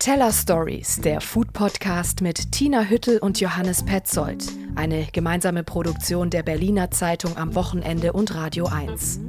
Teller 0.00 0.32
Stories, 0.32 0.98
der 1.02 1.20
Food 1.20 1.52
Podcast 1.52 2.22
mit 2.22 2.52
Tina 2.52 2.84
Hüttel 2.84 3.18
und 3.18 3.38
Johannes 3.38 3.84
Petzold. 3.84 4.42
Eine 4.74 5.06
gemeinsame 5.12 5.62
Produktion 5.62 6.30
der 6.30 6.42
Berliner 6.42 6.90
Zeitung 6.90 7.36
am 7.36 7.54
Wochenende 7.54 8.14
und 8.14 8.34
Radio 8.34 8.64
1. 8.64 9.20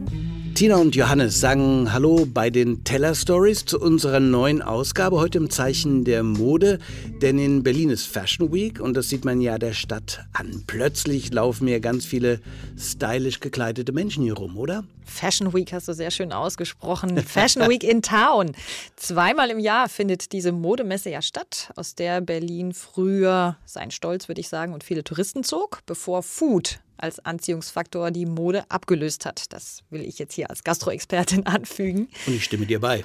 Tina 0.53 0.75
und 0.75 0.95
Johannes 0.95 1.39
sagen 1.39 1.91
Hallo 1.91 2.25
bei 2.25 2.49
den 2.49 2.83
Teller 2.83 3.15
Stories 3.15 3.65
zu 3.65 3.79
unserer 3.79 4.19
neuen 4.19 4.61
Ausgabe, 4.61 5.17
heute 5.17 5.39
im 5.39 5.49
Zeichen 5.49 6.03
der 6.03 6.23
Mode. 6.23 6.79
Denn 7.21 7.39
in 7.39 7.63
Berlin 7.63 7.89
ist 7.89 8.05
Fashion 8.05 8.51
Week 8.51 8.79
und 8.79 8.95
das 8.95 9.09
sieht 9.09 9.25
man 9.25 9.41
ja 9.41 9.57
der 9.57 9.73
Stadt 9.73 10.25
an. 10.33 10.63
Plötzlich 10.67 11.33
laufen 11.33 11.67
hier 11.67 11.79
ganz 11.79 12.05
viele 12.05 12.39
stylisch 12.77 13.39
gekleidete 13.39 13.91
Menschen 13.91 14.23
hier 14.23 14.35
rum, 14.35 14.57
oder? 14.57 14.83
Fashion 15.05 15.53
Week 15.53 15.71
hast 15.73 15.87
du 15.87 15.93
sehr 15.93 16.11
schön 16.11 16.31
ausgesprochen. 16.31 17.17
Fashion 17.17 17.67
Week 17.67 17.83
in 17.83 18.01
Town. 18.01 18.51
Zweimal 18.95 19.49
im 19.49 19.59
Jahr 19.59 19.89
findet 19.89 20.31
diese 20.31 20.51
Modemesse 20.51 21.09
ja 21.09 21.21
statt, 21.21 21.71
aus 21.75 21.95
der 21.95 22.21
Berlin 22.21 22.73
früher 22.73 23.57
sein 23.65 23.91
Stolz, 23.91 24.27
würde 24.27 24.41
ich 24.41 24.49
sagen, 24.49 24.73
und 24.73 24.83
viele 24.83 25.03
Touristen 25.03 25.43
zog, 25.43 25.79
bevor 25.85 26.23
Food 26.23 26.79
als 27.01 27.19
Anziehungsfaktor 27.19 28.11
die 28.11 28.25
Mode 28.25 28.63
abgelöst 28.69 29.25
hat. 29.25 29.51
Das 29.53 29.79
will 29.89 30.01
ich 30.01 30.19
jetzt 30.19 30.33
hier 30.33 30.49
als 30.49 30.63
Gastroexpertin 30.63 31.45
anfügen. 31.45 32.07
Und 32.27 32.35
ich 32.35 32.43
stimme 32.43 32.65
dir 32.65 32.79
bei. 32.79 33.03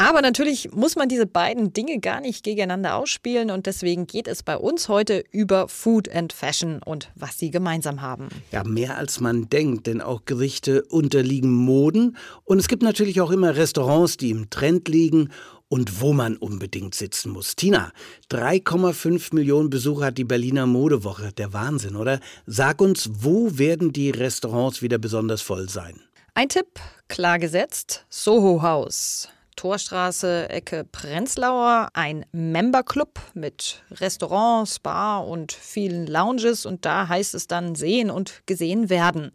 Aber 0.00 0.22
natürlich 0.22 0.70
muss 0.72 0.94
man 0.94 1.08
diese 1.08 1.26
beiden 1.26 1.72
Dinge 1.72 1.98
gar 1.98 2.20
nicht 2.20 2.44
gegeneinander 2.44 2.94
ausspielen 2.94 3.50
und 3.50 3.66
deswegen 3.66 4.06
geht 4.06 4.28
es 4.28 4.44
bei 4.44 4.56
uns 4.56 4.88
heute 4.88 5.24
über 5.32 5.66
Food 5.66 6.08
and 6.14 6.32
Fashion 6.32 6.80
und 6.84 7.10
was 7.16 7.36
sie 7.36 7.50
gemeinsam 7.50 8.00
haben. 8.00 8.28
Ja, 8.52 8.62
mehr 8.62 8.96
als 8.96 9.18
man 9.18 9.48
denkt, 9.48 9.88
denn 9.88 10.00
auch 10.00 10.24
Gerichte 10.24 10.84
unterliegen 10.84 11.50
Moden 11.50 12.16
und 12.44 12.60
es 12.60 12.68
gibt 12.68 12.84
natürlich 12.84 13.20
auch 13.20 13.32
immer 13.32 13.56
Restaurants, 13.56 14.16
die 14.16 14.30
im 14.30 14.50
Trend 14.50 14.86
liegen 14.86 15.30
und 15.68 16.00
wo 16.00 16.12
man 16.12 16.36
unbedingt 16.36 16.94
sitzen 16.94 17.30
muss. 17.30 17.56
Tina, 17.56 17.92
3,5 18.30 19.34
Millionen 19.34 19.70
Besucher 19.70 20.06
hat 20.06 20.18
die 20.18 20.24
Berliner 20.24 20.66
Modewoche. 20.66 21.32
Der 21.32 21.52
Wahnsinn, 21.52 21.96
oder? 21.96 22.20
Sag 22.46 22.80
uns, 22.80 23.10
wo 23.12 23.58
werden 23.58 23.92
die 23.92 24.10
Restaurants 24.10 24.82
wieder 24.82 24.98
besonders 24.98 25.42
voll 25.42 25.68
sein? 25.68 26.00
Ein 26.34 26.48
Tipp, 26.48 26.80
klar 27.08 27.38
gesetzt, 27.38 28.06
Soho 28.08 28.62
House. 28.62 29.28
Torstraße, 29.56 30.48
Ecke 30.50 30.84
Prenzlauer, 30.84 31.88
ein 31.92 32.24
Memberclub 32.30 33.18
mit 33.34 33.82
Restaurant, 33.90 34.68
Spa 34.68 35.18
und 35.18 35.50
vielen 35.50 36.06
Lounges 36.06 36.64
und 36.64 36.84
da 36.84 37.08
heißt 37.08 37.34
es 37.34 37.48
dann 37.48 37.74
sehen 37.74 38.08
und 38.08 38.42
gesehen 38.46 38.88
werden. 38.88 39.32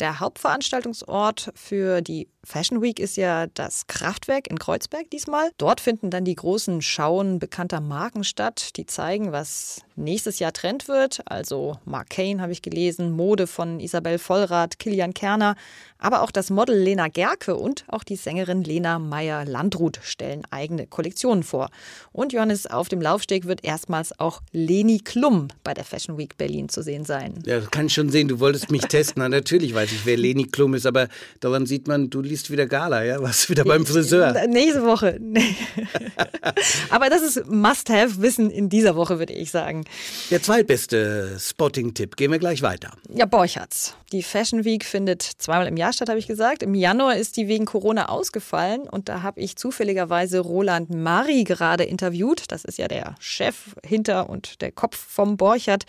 Der 0.00 0.20
Hauptveranstaltungsort 0.20 1.50
für 1.54 2.02
die 2.02 2.28
Fashion 2.44 2.80
Week 2.80 3.00
ist 3.00 3.16
ja 3.16 3.46
das 3.48 3.88
Kraftwerk 3.88 4.48
in 4.48 4.58
Kreuzberg 4.58 5.10
diesmal. 5.10 5.50
Dort 5.58 5.80
finden 5.80 6.10
dann 6.10 6.24
die 6.24 6.36
großen 6.36 6.80
Schauen 6.82 7.38
bekannter 7.38 7.80
Marken 7.80 8.24
statt, 8.24 8.76
die 8.76 8.86
zeigen, 8.86 9.32
was 9.32 9.82
nächstes 9.96 10.38
Jahr 10.38 10.52
Trend 10.52 10.88
wird. 10.88 11.20
Also 11.26 11.78
Mark 11.84 12.10
Kane 12.10 12.40
habe 12.40 12.52
ich 12.52 12.62
gelesen, 12.62 13.10
Mode 13.10 13.46
von 13.46 13.80
Isabel 13.80 14.18
Vollrath, 14.18 14.78
Kilian 14.78 15.14
Kerner, 15.14 15.56
aber 15.98 16.22
auch 16.22 16.30
das 16.30 16.48
Model 16.48 16.78
Lena 16.78 17.08
Gerke 17.08 17.56
und 17.56 17.84
auch 17.88 18.04
die 18.04 18.16
Sängerin 18.16 18.62
Lena 18.62 18.98
Meyer-Landrut 19.00 19.98
stellen 20.02 20.42
eigene 20.50 20.86
Kollektionen 20.86 21.42
vor. 21.42 21.68
Und 22.12 22.32
Johannes, 22.32 22.66
auf 22.66 22.88
dem 22.88 23.02
Laufsteg 23.02 23.46
wird 23.46 23.64
erstmals 23.64 24.18
auch 24.18 24.40
Leni 24.52 25.00
Klum 25.00 25.48
bei 25.64 25.74
der 25.74 25.84
Fashion 25.84 26.16
Week 26.16 26.36
Berlin 26.38 26.68
zu 26.68 26.82
sehen 26.82 27.04
sein. 27.04 27.42
Ja, 27.44 27.60
kann 27.60 27.86
ich 27.86 27.94
schon 27.94 28.10
sehen, 28.10 28.28
du 28.28 28.38
wolltest 28.38 28.70
mich 28.70 28.82
testen. 28.82 29.20
Na, 29.20 29.28
natürlich 29.28 29.74
weiß 29.74 29.87
ich, 29.94 30.06
wer 30.06 30.16
Leni 30.16 30.44
Klum 30.44 30.74
ist, 30.74 30.86
aber 30.86 31.08
daran 31.40 31.66
sieht 31.66 31.88
man, 31.88 32.10
du 32.10 32.20
liest 32.20 32.50
wieder 32.50 32.66
Gala, 32.66 33.04
ja? 33.04 33.22
Was 33.22 33.48
wieder 33.48 33.64
beim 33.64 33.86
Friseur? 33.86 34.46
Nächste 34.48 34.84
Woche. 34.84 35.18
Aber 36.90 37.10
das 37.10 37.22
ist 37.22 37.46
Must-Have-Wissen 37.46 38.50
in 38.50 38.68
dieser 38.68 38.96
Woche, 38.96 39.18
würde 39.18 39.32
ich 39.32 39.50
sagen. 39.50 39.84
Der 40.30 40.42
zweitbeste 40.42 41.36
Spotting-Tipp. 41.38 42.16
Gehen 42.16 42.30
wir 42.30 42.38
gleich 42.38 42.62
weiter. 42.62 42.92
Ja, 43.12 43.26
Borchards. 43.26 43.94
Die 44.12 44.22
Fashion 44.22 44.64
Week 44.64 44.84
findet 44.84 45.22
zweimal 45.22 45.66
im 45.66 45.76
Jahr 45.76 45.92
statt, 45.92 46.08
habe 46.08 46.18
ich 46.18 46.26
gesagt. 46.26 46.62
Im 46.62 46.74
Januar 46.74 47.16
ist 47.16 47.36
die 47.36 47.48
wegen 47.48 47.66
Corona 47.66 48.08
ausgefallen 48.08 48.82
und 48.88 49.08
da 49.08 49.22
habe 49.22 49.40
ich 49.40 49.56
zufälligerweise 49.56 50.40
Roland 50.40 50.90
Mari 50.90 51.44
gerade 51.44 51.84
interviewt. 51.84 52.44
Das 52.48 52.64
ist 52.64 52.78
ja 52.78 52.88
der 52.88 53.14
Chef 53.18 53.76
hinter 53.84 54.30
und 54.30 54.60
der 54.62 54.72
Kopf 54.72 54.96
vom 54.96 55.36
Borchardt. 55.36 55.84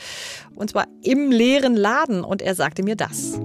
Und 0.56 0.72
zwar 0.72 0.88
im 1.02 1.32
leeren 1.32 1.76
Laden. 1.76 2.24
Und 2.24 2.42
er 2.42 2.56
sagte 2.56 2.84
mir 2.84 2.96
das. 2.96 3.40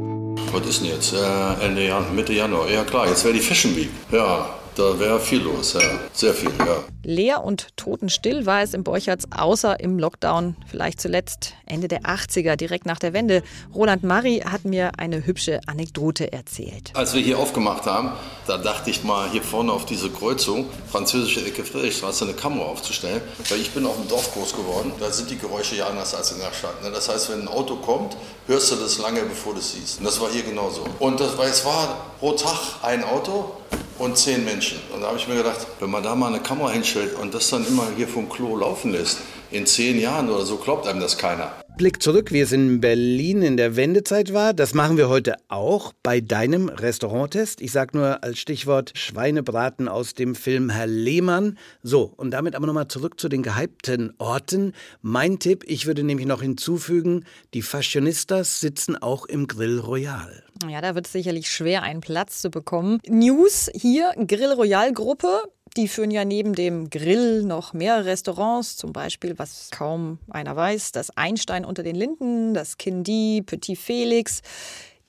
Was 0.52 0.66
ist 0.66 0.80
denn 0.82 0.90
jetzt? 0.90 1.12
Äh, 1.12 1.64
Ende 1.64 1.84
Januar, 1.86 2.12
Mitte 2.12 2.32
Januar. 2.32 2.70
Ja 2.70 2.84
klar, 2.84 3.08
jetzt 3.08 3.24
wäre 3.24 3.34
die 3.34 3.40
Fashion 3.40 3.74
Week. 3.76 3.90
Ja, 4.12 4.46
da 4.76 4.98
wäre 4.98 5.20
viel 5.20 5.40
los, 5.40 5.74
ja. 5.74 5.80
Sehr 6.12 6.34
viel, 6.34 6.50
ja. 6.58 6.84
Leer 7.04 7.44
und 7.44 7.76
totenstill 7.76 8.46
war 8.46 8.62
es 8.62 8.74
im 8.74 8.82
Borchards, 8.82 9.26
außer 9.30 9.78
im 9.80 9.98
Lockdown, 9.98 10.56
vielleicht 10.66 11.00
zuletzt 11.00 11.52
Ende 11.66 11.86
der 11.86 12.02
80er, 12.02 12.56
direkt 12.56 12.86
nach 12.86 12.98
der 12.98 13.12
Wende. 13.12 13.42
Roland 13.74 14.04
Mari 14.04 14.42
hat 14.44 14.64
mir 14.64 14.92
eine 14.98 15.26
hübsche 15.26 15.60
Anekdote 15.66 16.32
erzählt. 16.32 16.92
Als 16.94 17.14
wir 17.14 17.20
hier 17.20 17.38
aufgemacht 17.38 17.86
haben, 17.86 18.12
da 18.46 18.58
dachte 18.58 18.90
ich 18.90 19.04
mal 19.04 19.30
hier 19.30 19.42
vorne 19.42 19.72
auf 19.72 19.84
diese 19.84 20.10
Kreuzung, 20.10 20.66
französische 20.90 21.44
Ecke 21.44 21.64
Friedrichstraße, 21.64 22.24
eine 22.24 22.34
Kamera 22.34 22.64
aufzustellen. 22.64 23.20
Weil 23.48 23.60
ich 23.60 23.70
bin 23.70 23.86
auf 23.86 23.96
dem 23.96 24.08
Dorf 24.08 24.32
groß 24.32 24.54
geworden, 24.54 24.92
da 24.98 25.10
sind 25.10 25.30
die 25.30 25.38
Geräusche 25.38 25.76
ja 25.76 25.86
anders 25.86 26.14
als 26.14 26.32
in 26.32 26.38
der 26.38 26.52
Stadt. 26.52 26.82
Ne? 26.82 26.90
Das 26.90 27.08
heißt, 27.08 27.30
wenn 27.30 27.42
ein 27.42 27.48
Auto 27.48 27.76
kommt, 27.76 28.16
hörst 28.46 28.72
du 28.72 28.76
das 28.76 28.98
lange, 28.98 29.20
bevor 29.22 29.52
du 29.52 29.58
es 29.58 29.72
siehst. 29.72 29.98
Und 29.98 30.04
das 30.04 30.20
war 30.20 30.30
hier 30.30 30.42
genauso. 30.42 30.84
Und 30.98 31.20
das, 31.20 31.36
weil 31.38 31.50
es 31.50 31.64
war 31.64 32.12
pro 32.18 32.32
Tag 32.32 32.58
ein 32.82 33.04
Auto 33.04 33.52
und 33.98 34.16
zehn 34.16 34.44
Menschen. 34.44 34.78
Und 34.92 35.02
da 35.02 35.08
habe 35.08 35.18
ich 35.18 35.28
mir 35.28 35.36
gedacht, 35.36 35.66
wenn 35.80 35.90
man 35.90 36.02
da 36.02 36.14
mal 36.14 36.28
eine 36.28 36.40
Kamera 36.40 36.70
hinstellt 36.70 37.14
und 37.14 37.34
das 37.34 37.50
dann 37.50 37.66
immer 37.66 37.88
hier 37.96 38.08
vom 38.08 38.28
Klo 38.28 38.56
laufen 38.56 38.92
lässt, 38.92 39.18
in 39.50 39.66
zehn 39.66 40.00
Jahren 40.00 40.28
oder 40.28 40.44
so 40.44 40.56
glaubt 40.56 40.86
einem 40.86 41.00
das 41.00 41.16
keiner. 41.16 41.52
Blick 41.76 42.00
zurück, 42.00 42.30
wie 42.30 42.40
es 42.40 42.52
in 42.52 42.80
Berlin 42.80 43.42
in 43.42 43.56
der 43.56 43.74
Wendezeit 43.74 44.32
war. 44.32 44.54
Das 44.54 44.74
machen 44.74 44.96
wir 44.96 45.08
heute 45.08 45.34
auch 45.48 45.92
bei 46.04 46.20
deinem 46.20 46.68
Restauranttest. 46.68 47.60
Ich 47.60 47.72
sage 47.72 47.98
nur 47.98 48.22
als 48.22 48.38
Stichwort 48.38 48.92
Schweinebraten 48.94 49.88
aus 49.88 50.14
dem 50.14 50.36
Film 50.36 50.70
Herr 50.70 50.86
Lehmann. 50.86 51.58
So, 51.82 52.12
und 52.16 52.30
damit 52.30 52.54
aber 52.54 52.68
nochmal 52.68 52.86
zurück 52.86 53.18
zu 53.18 53.28
den 53.28 53.42
gehypten 53.42 54.12
Orten. 54.18 54.72
Mein 55.02 55.40
Tipp, 55.40 55.64
ich 55.66 55.86
würde 55.86 56.04
nämlich 56.04 56.28
noch 56.28 56.42
hinzufügen, 56.42 57.24
die 57.54 57.62
Fashionistas 57.62 58.60
sitzen 58.60 58.94
auch 58.94 59.26
im 59.26 59.48
Grill 59.48 59.80
Royal. 59.80 60.43
Ja, 60.68 60.80
da 60.80 60.94
wird 60.94 61.06
es 61.06 61.12
sicherlich 61.12 61.50
schwer, 61.50 61.82
einen 61.82 62.00
Platz 62.00 62.40
zu 62.40 62.50
bekommen. 62.50 63.00
News 63.08 63.70
hier, 63.74 64.12
Grill 64.26 64.52
Royal 64.52 64.92
Gruppe. 64.92 65.42
Die 65.76 65.88
führen 65.88 66.12
ja 66.12 66.24
neben 66.24 66.54
dem 66.54 66.88
Grill 66.88 67.42
noch 67.42 67.72
mehrere 67.72 68.04
Restaurants, 68.04 68.76
zum 68.76 68.92
Beispiel, 68.92 69.38
was 69.38 69.70
kaum 69.72 70.18
einer 70.30 70.54
weiß, 70.54 70.92
das 70.92 71.16
Einstein 71.16 71.64
unter 71.64 71.82
den 71.82 71.96
Linden, 71.96 72.54
das 72.54 72.78
Kindi, 72.78 73.42
Petit 73.44 73.76
Felix. 73.76 74.42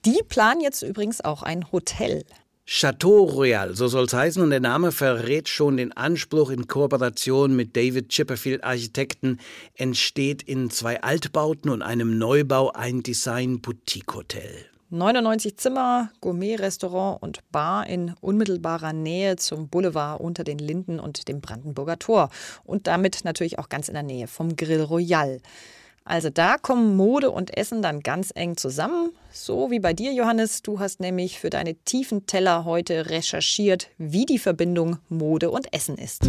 Die 0.05 0.21
planen 0.27 0.61
jetzt 0.61 0.81
übrigens 0.81 1.23
auch 1.23 1.43
ein 1.43 1.71
Hotel. 1.71 2.23
Chateau 2.67 3.25
Royal, 3.25 3.75
so 3.75 3.87
soll 3.87 4.05
es 4.05 4.13
heißen, 4.13 4.41
und 4.41 4.49
der 4.49 4.59
Name 4.59 4.91
verrät 4.91 5.49
schon 5.49 5.77
den 5.77 5.91
Anspruch 5.91 6.49
in 6.49 6.67
Kooperation 6.67 7.55
mit 7.55 7.75
David 7.75 8.09
Chipperfield 8.09 8.63
Architekten 8.63 9.39
entsteht 9.75 10.41
in 10.41 10.71
zwei 10.71 11.03
Altbauten 11.03 11.69
und 11.69 11.83
einem 11.83 12.17
Neubau 12.17 12.71
ein 12.71 13.03
Design-Boutique-Hotel. 13.03 14.65
99 14.97 15.57
Zimmer, 15.57 16.09
Gourmet-Restaurant 16.21 17.21
und 17.21 17.39
Bar 17.51 17.87
in 17.87 18.13
unmittelbarer 18.21 18.93
Nähe 18.93 19.35
zum 19.35 19.67
Boulevard 19.67 20.19
unter 20.21 20.43
den 20.43 20.57
Linden 20.57 20.99
und 20.99 21.27
dem 21.27 21.41
Brandenburger 21.41 21.99
Tor. 21.99 22.29
Und 22.63 22.87
damit 22.87 23.21
natürlich 23.23 23.59
auch 23.59 23.69
ganz 23.69 23.87
in 23.87 23.93
der 23.93 24.03
Nähe 24.03 24.27
vom 24.27 24.55
Grill 24.55 24.81
Royal. 24.81 25.41
Also 26.05 26.29
da 26.29 26.57
kommen 26.57 26.95
Mode 26.95 27.31
und 27.31 27.57
Essen 27.57 27.81
dann 27.81 28.01
ganz 28.01 28.31
eng 28.35 28.57
zusammen. 28.57 29.11
So 29.31 29.71
wie 29.71 29.79
bei 29.79 29.93
dir, 29.93 30.13
Johannes. 30.13 30.61
Du 30.61 30.79
hast 30.79 30.99
nämlich 30.99 31.39
für 31.39 31.49
deine 31.49 31.73
tiefen 31.73 32.27
Teller 32.27 32.63
heute 32.63 33.09
recherchiert, 33.09 33.89
wie 33.97 34.25
die 34.25 34.39
Verbindung 34.39 34.97
Mode 35.09 35.49
und 35.49 35.73
Essen 35.73 35.97
ist. 35.97 36.21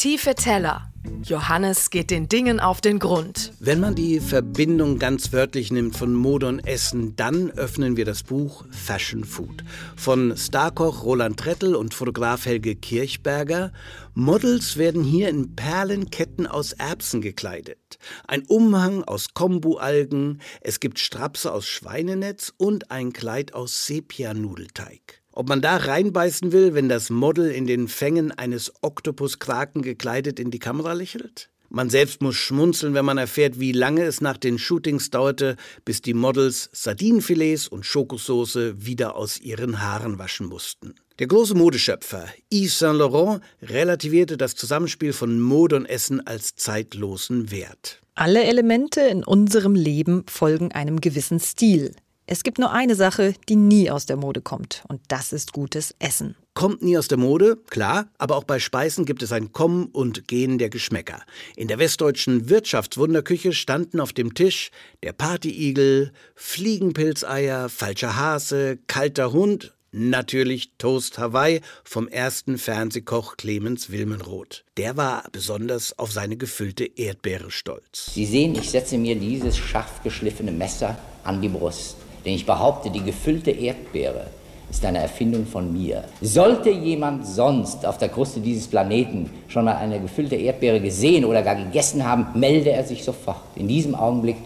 Tiefe 0.00 0.34
Teller 0.34 0.90
Johannes 1.24 1.90
geht 1.90 2.10
den 2.10 2.26
Dingen 2.26 2.58
auf 2.58 2.80
den 2.80 2.98
Grund. 2.98 3.52
Wenn 3.60 3.80
man 3.80 3.94
die 3.94 4.18
Verbindung 4.18 4.98
ganz 4.98 5.30
wörtlich 5.30 5.70
nimmt 5.70 5.94
von 5.94 6.14
Mode 6.14 6.48
und 6.48 6.60
Essen, 6.60 7.16
dann 7.16 7.50
öffnen 7.50 7.98
wir 7.98 8.06
das 8.06 8.22
Buch 8.22 8.64
Fashion 8.70 9.24
Food 9.24 9.62
von 9.96 10.34
Starkoch 10.38 11.04
Roland 11.04 11.38
Trettel 11.38 11.74
und 11.74 11.92
Fotograf 11.92 12.46
Helge 12.46 12.76
Kirchberger. 12.76 13.72
Models 14.14 14.78
werden 14.78 15.04
hier 15.04 15.28
in 15.28 15.54
Perlenketten 15.54 16.46
aus 16.46 16.72
Erbsen 16.72 17.20
gekleidet. 17.20 17.98
Ein 18.26 18.46
Umhang 18.46 19.04
aus 19.04 19.34
Kombu-Algen, 19.34 20.40
es 20.62 20.80
gibt 20.80 20.98
Strapse 20.98 21.52
aus 21.52 21.66
Schweinenetz 21.66 22.54
und 22.56 22.90
ein 22.90 23.12
Kleid 23.12 23.52
aus 23.52 23.84
Sepia-Nudelteig. 23.84 25.19
Ob 25.32 25.48
man 25.48 25.60
da 25.60 25.76
reinbeißen 25.76 26.52
will, 26.52 26.74
wenn 26.74 26.88
das 26.88 27.08
Model 27.08 27.50
in 27.50 27.66
den 27.66 27.86
Fängen 27.86 28.32
eines 28.32 28.72
Oktopuskraken 28.82 29.82
gekleidet 29.82 30.40
in 30.40 30.50
die 30.50 30.58
Kamera 30.58 30.92
lächelt? 30.92 31.50
Man 31.72 31.88
selbst 31.88 32.20
muss 32.20 32.34
schmunzeln, 32.34 32.94
wenn 32.94 33.04
man 33.04 33.16
erfährt, 33.16 33.60
wie 33.60 33.70
lange 33.70 34.02
es 34.02 34.20
nach 34.20 34.36
den 34.36 34.58
Shootings 34.58 35.10
dauerte, 35.10 35.54
bis 35.84 36.02
die 36.02 36.14
Models 36.14 36.68
Sardinenfilets 36.72 37.68
und 37.68 37.86
Schokosauce 37.86 38.74
wieder 38.74 39.14
aus 39.14 39.40
ihren 39.40 39.80
Haaren 39.80 40.18
waschen 40.18 40.48
mussten. 40.48 40.96
Der 41.20 41.28
große 41.28 41.54
Modeschöpfer 41.54 42.26
Yves 42.52 42.80
Saint 42.80 42.98
Laurent 42.98 43.40
relativierte 43.62 44.36
das 44.36 44.56
Zusammenspiel 44.56 45.12
von 45.12 45.40
Mode 45.40 45.76
und 45.76 45.86
Essen 45.86 46.26
als 46.26 46.56
zeitlosen 46.56 47.52
Wert. 47.52 48.02
Alle 48.16 48.42
Elemente 48.42 49.02
in 49.02 49.22
unserem 49.22 49.76
Leben 49.76 50.24
folgen 50.28 50.72
einem 50.72 51.00
gewissen 51.00 51.38
Stil. 51.38 51.94
Es 52.32 52.44
gibt 52.44 52.60
nur 52.60 52.70
eine 52.70 52.94
Sache, 52.94 53.34
die 53.48 53.56
nie 53.56 53.90
aus 53.90 54.06
der 54.06 54.16
Mode 54.16 54.40
kommt, 54.40 54.84
und 54.86 55.00
das 55.08 55.32
ist 55.32 55.52
gutes 55.52 55.96
Essen. 55.98 56.36
Kommt 56.54 56.80
nie 56.80 56.96
aus 56.96 57.08
der 57.08 57.18
Mode, 57.18 57.56
klar, 57.70 58.06
aber 58.18 58.36
auch 58.36 58.44
bei 58.44 58.60
Speisen 58.60 59.04
gibt 59.04 59.24
es 59.24 59.32
ein 59.32 59.50
Kommen 59.50 59.86
und 59.86 60.28
Gehen 60.28 60.56
der 60.58 60.70
Geschmäcker. 60.70 61.22
In 61.56 61.66
der 61.66 61.80
westdeutschen 61.80 62.48
Wirtschaftswunderküche 62.48 63.52
standen 63.52 63.98
auf 63.98 64.12
dem 64.12 64.32
Tisch 64.34 64.70
der 65.02 65.12
Partyigel, 65.12 66.12
Fliegenpilzeier, 66.36 67.68
falscher 67.68 68.14
Hase, 68.14 68.78
kalter 68.86 69.32
Hund 69.32 69.74
Natürlich 69.92 70.70
Toast 70.78 71.18
Hawaii 71.18 71.62
vom 71.82 72.06
ersten 72.06 72.58
Fernsehkoch 72.58 73.38
Clemens 73.38 73.90
Wilmenroth. 73.90 74.64
Der 74.76 74.96
war 74.96 75.24
besonders 75.32 75.98
auf 75.98 76.12
seine 76.12 76.36
gefüllte 76.36 76.84
Erdbeere 76.84 77.50
stolz. 77.50 78.14
Sie 78.14 78.24
sehen, 78.24 78.54
ich 78.54 78.70
setze 78.70 78.98
mir 78.98 79.16
dieses 79.16 79.56
scharf 79.56 80.00
geschliffene 80.04 80.52
Messer 80.52 80.96
an 81.24 81.42
die 81.42 81.48
Brust. 81.48 81.96
Denn 82.24 82.34
ich 82.34 82.46
behaupte, 82.46 82.90
die 82.90 83.02
gefüllte 83.02 83.50
Erdbeere 83.50 84.26
ist 84.70 84.84
eine 84.84 84.98
Erfindung 84.98 85.46
von 85.46 85.72
mir. 85.72 86.04
Sollte 86.20 86.70
jemand 86.70 87.26
sonst 87.26 87.84
auf 87.84 87.98
der 87.98 88.08
Kruste 88.08 88.40
dieses 88.40 88.68
Planeten 88.68 89.28
schon 89.48 89.64
mal 89.64 89.76
eine 89.76 90.00
gefüllte 90.00 90.36
Erdbeere 90.36 90.80
gesehen 90.80 91.24
oder 91.24 91.42
gar 91.42 91.56
gegessen 91.56 92.06
haben, 92.06 92.38
melde 92.38 92.70
er 92.70 92.84
sich 92.84 93.02
sofort. 93.02 93.40
In 93.56 93.66
diesem 93.66 93.94
Augenblick 93.94 94.36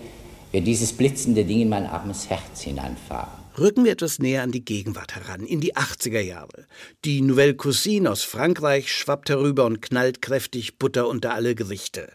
wird 0.51 0.67
dieses 0.67 0.93
blitzende 0.93 1.45
Ding 1.45 1.61
in 1.63 1.69
mein 1.69 1.87
armes 1.87 2.31
Herz 2.31 2.63
hineinfahren. 2.63 3.45
Rücken 3.59 3.85
wir 3.85 3.93
etwas 3.93 4.19
näher 4.19 4.43
an 4.43 4.51
die 4.51 4.65
Gegenwart 4.65 5.15
heran, 5.15 5.45
in 5.45 5.61
die 5.61 5.77
80er 5.77 6.21
Jahre. 6.21 6.67
Die 7.05 7.21
Nouvelle 7.21 7.55
Cuisine 7.55 8.11
aus 8.11 8.25
Frankreich 8.25 8.93
schwappt 8.93 9.29
herüber 9.29 9.65
und 9.65 9.81
knallt 9.81 10.23
kräftig 10.23 10.79
Butter 10.79 11.07
unter 11.07 11.35
alle 11.35 11.55
Gerichte. 11.55 12.09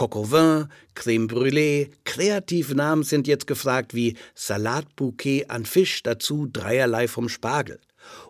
Coq 0.00 0.16
au 0.16 0.24
vin, 0.24 0.66
Creme 0.94 1.26
brûlée, 1.26 1.90
kreative 2.04 2.74
Namen 2.74 3.02
sind 3.02 3.26
jetzt 3.26 3.46
gefragt 3.46 3.92
wie 3.92 4.16
Salatbouquet 4.34 5.44
an 5.50 5.66
Fisch, 5.66 6.02
dazu 6.02 6.46
dreierlei 6.46 7.06
vom 7.06 7.28
Spargel. 7.28 7.78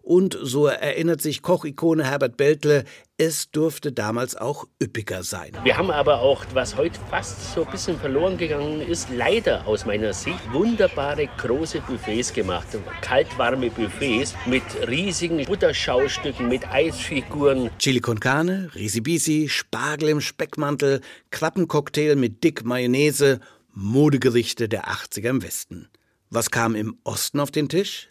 Und 0.03 0.39
so 0.41 0.67
erinnert 0.67 1.21
sich 1.21 1.43
Kochikone 1.43 2.05
Herbert 2.05 2.37
Beltle, 2.37 2.85
es 3.17 3.51
durfte 3.51 3.93
damals 3.93 4.35
auch 4.35 4.67
üppiger 4.83 5.23
sein. 5.23 5.53
Wir 5.63 5.77
haben 5.77 5.91
aber 5.91 6.21
auch, 6.21 6.45
was 6.55 6.77
heute 6.77 6.99
fast 7.11 7.53
so 7.55 7.65
ein 7.65 7.71
bisschen 7.71 7.99
verloren 7.99 8.39
gegangen 8.39 8.81
ist, 8.81 9.09
leider 9.11 9.67
aus 9.67 9.85
meiner 9.85 10.15
Sicht, 10.15 10.41
wunderbare 10.53 11.29
große 11.37 11.83
Buffets 11.83 12.33
gemacht. 12.33 12.67
Kaltwarme 13.03 13.71
Buffets 13.71 14.35
mit 14.47 14.63
riesigen 14.89 15.45
Butterschaustücken, 15.45 16.49
mit 16.49 16.67
Eisfiguren. 16.69 17.71
Chili 17.79 18.01
con 18.01 18.21
carne, 18.21 18.71
Risibisi, 18.75 19.49
Spargel 19.51 20.09
im 20.09 20.21
Speckmantel, 20.23 21.03
Krabbencocktail 21.31 22.17
mit 22.17 22.43
dick 22.43 22.65
Mayonnaise, 22.65 23.41
Modegerichte 23.73 24.69
der 24.69 24.89
80er 24.89 25.29
im 25.29 25.43
Westen. 25.43 25.89
Was 26.31 26.51
kam 26.51 26.75
im 26.75 26.97
Osten 27.05 27.41
auf 27.41 27.51
den 27.51 27.69
Tisch? 27.69 28.10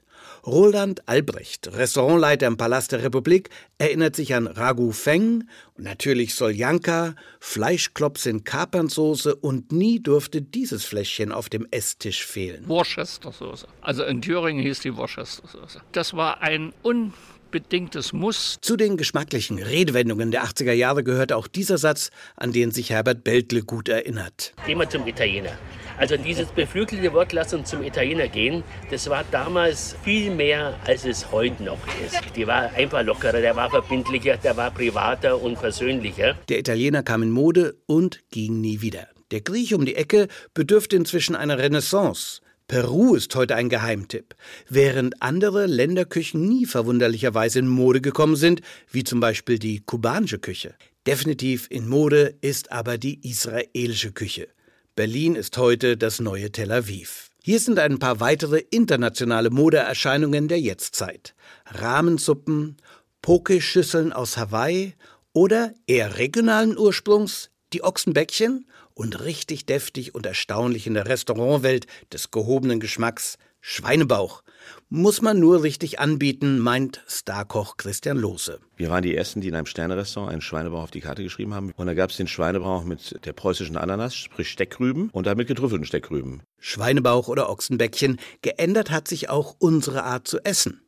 Roland 0.49 1.07
Albrecht, 1.07 1.69
Restaurantleiter 1.73 2.47
im 2.47 2.57
Palast 2.57 2.91
der 2.91 3.03
Republik, 3.03 3.49
erinnert 3.77 4.15
sich 4.15 4.33
an 4.33 4.47
Ragu 4.47 4.91
Feng 4.91 5.47
und 5.77 5.83
natürlich 5.83 6.33
Soljanka, 6.33 7.13
Fleischklops 7.39 8.25
in 8.25 8.43
Kapernsoße 8.43 9.35
und 9.35 9.71
nie 9.71 9.99
durfte 9.99 10.41
dieses 10.41 10.85
Fläschchen 10.85 11.31
auf 11.31 11.49
dem 11.49 11.67
Esstisch 11.69 12.25
fehlen. 12.25 12.67
Worcestersoße. 12.67 13.67
Also 13.81 14.03
in 14.03 14.23
Thüringen 14.23 14.63
hieß 14.63 14.79
die 14.79 14.97
Worcestersoße. 14.97 15.81
Das 15.91 16.15
war 16.15 16.41
ein 16.41 16.73
un 16.83 17.13
bedingtes 17.51 18.13
Muss. 18.13 18.57
Zu 18.61 18.77
den 18.77 18.97
geschmacklichen 18.97 19.59
Redewendungen 19.59 20.31
der 20.31 20.43
80er 20.43 20.73
Jahre 20.73 21.03
gehört 21.03 21.33
auch 21.33 21.47
dieser 21.47 21.77
Satz, 21.77 22.09
an 22.35 22.51
den 22.51 22.71
sich 22.71 22.91
Herbert 22.91 23.23
Beltle 23.23 23.63
gut 23.63 23.89
erinnert. 23.89 24.53
Gehen 24.65 24.77
wir 24.77 24.89
zum 24.89 25.05
Italiener. 25.07 25.57
Also 25.97 26.15
dieses 26.15 26.47
beflügelte 26.47 27.11
Wort, 27.13 27.33
lass 27.33 27.53
uns 27.53 27.69
zum 27.69 27.83
Italiener 27.83 28.29
gehen, 28.29 28.63
das 28.89 29.09
war 29.09 29.25
damals 29.31 29.97
viel 30.03 30.31
mehr, 30.31 30.79
als 30.85 31.03
es 31.03 31.29
heute 31.31 31.61
noch 31.61 31.79
ist. 32.05 32.21
Die 32.37 32.47
war 32.47 32.71
einfach 32.73 33.03
lockerer, 33.03 33.41
der 33.41 33.55
war 33.57 33.69
verbindlicher, 33.69 34.37
der 34.37 34.55
war 34.55 34.71
privater 34.71 35.41
und 35.41 35.59
persönlicher. 35.59 36.35
Der 36.47 36.59
Italiener 36.59 37.03
kam 37.03 37.23
in 37.23 37.31
Mode 37.31 37.75
und 37.85 38.21
ging 38.31 38.61
nie 38.61 38.79
wieder. 38.79 39.07
Der 39.31 39.41
Griech 39.41 39.73
um 39.73 39.85
die 39.85 39.95
Ecke 39.95 40.27
bedürfte 40.53 40.95
inzwischen 40.95 41.35
einer 41.35 41.57
Renaissance. 41.57 42.41
Peru 42.69 43.15
ist 43.15 43.33
heute 43.33 43.55
ein 43.55 43.67
Geheimtipp, 43.67 44.35
während 44.69 45.23
andere 45.23 45.65
Länderküchen 45.65 46.47
nie 46.47 46.67
verwunderlicherweise 46.67 47.57
in 47.57 47.67
Mode 47.67 47.99
gekommen 47.99 48.35
sind, 48.35 48.61
wie 48.91 49.03
zum 49.03 49.19
Beispiel 49.19 49.57
die 49.57 49.79
kubanische 49.79 50.37
Küche. 50.37 50.75
Definitiv 51.07 51.65
in 51.71 51.89
Mode 51.89 52.35
ist 52.41 52.71
aber 52.71 52.99
die 52.99 53.27
israelische 53.27 54.11
Küche. 54.11 54.49
Berlin 54.95 55.33
ist 55.33 55.57
heute 55.57 55.97
das 55.97 56.19
neue 56.19 56.51
Tel 56.51 56.71
Aviv. 56.71 57.31
Hier 57.41 57.59
sind 57.59 57.79
ein 57.79 57.97
paar 57.97 58.19
weitere 58.19 58.59
internationale 58.59 59.49
Modeerscheinungen 59.49 60.47
der 60.47 60.59
Jetztzeit. 60.59 61.33
Rahmensuppen, 61.65 62.77
Pokeschüsseln 63.23 64.13
aus 64.13 64.37
Hawaii 64.37 64.93
oder 65.33 65.73
eher 65.87 66.19
regionalen 66.19 66.77
Ursprungs 66.77 67.49
die 67.73 67.83
Ochsenbäckchen 67.83 68.67
und 68.99 69.21
richtig 69.21 69.65
deftig 69.65 70.13
und 70.13 70.25
erstaunlich 70.25 70.85
in 70.85 70.93
der 70.93 71.07
Restaurantwelt 71.07 71.87
des 72.11 72.31
gehobenen 72.31 72.81
Geschmacks 72.81 73.37
Schweinebauch 73.61 74.43
muss 74.89 75.21
man 75.21 75.39
nur 75.39 75.63
richtig 75.63 75.99
anbieten, 75.99 76.59
meint 76.59 77.03
Starkoch 77.07 77.77
Christian 77.77 78.17
Lose. 78.17 78.59
Wir 78.75 78.89
waren 78.89 79.03
die 79.03 79.15
Ersten, 79.15 79.41
die 79.41 79.47
in 79.49 79.55
einem 79.55 79.65
Sternerestaurant 79.65 80.31
einen 80.31 80.41
Schweinebauch 80.41 80.83
auf 80.83 80.91
die 80.91 81.01
Karte 81.01 81.23
geschrieben 81.23 81.53
haben. 81.53 81.71
Und 81.75 81.87
da 81.87 81.93
gab 81.93 82.09
es 82.09 82.17
den 82.17 82.27
Schweinebauch 82.27 82.83
mit 82.83 83.25
der 83.25 83.33
preußischen 83.33 83.77
Ananas, 83.77 84.15
sprich 84.15 84.49
Steckrüben, 84.49 85.09
und 85.11 85.27
damit 85.27 85.47
getrüffelten 85.47 85.85
Steckrüben. 85.85 86.41
Schweinebauch 86.59 87.27
oder 87.27 87.49
Ochsenbäckchen, 87.49 88.19
geändert 88.41 88.91
hat 88.91 89.07
sich 89.07 89.29
auch 89.29 89.55
unsere 89.59 90.03
Art 90.03 90.27
zu 90.27 90.39
essen. 90.43 90.81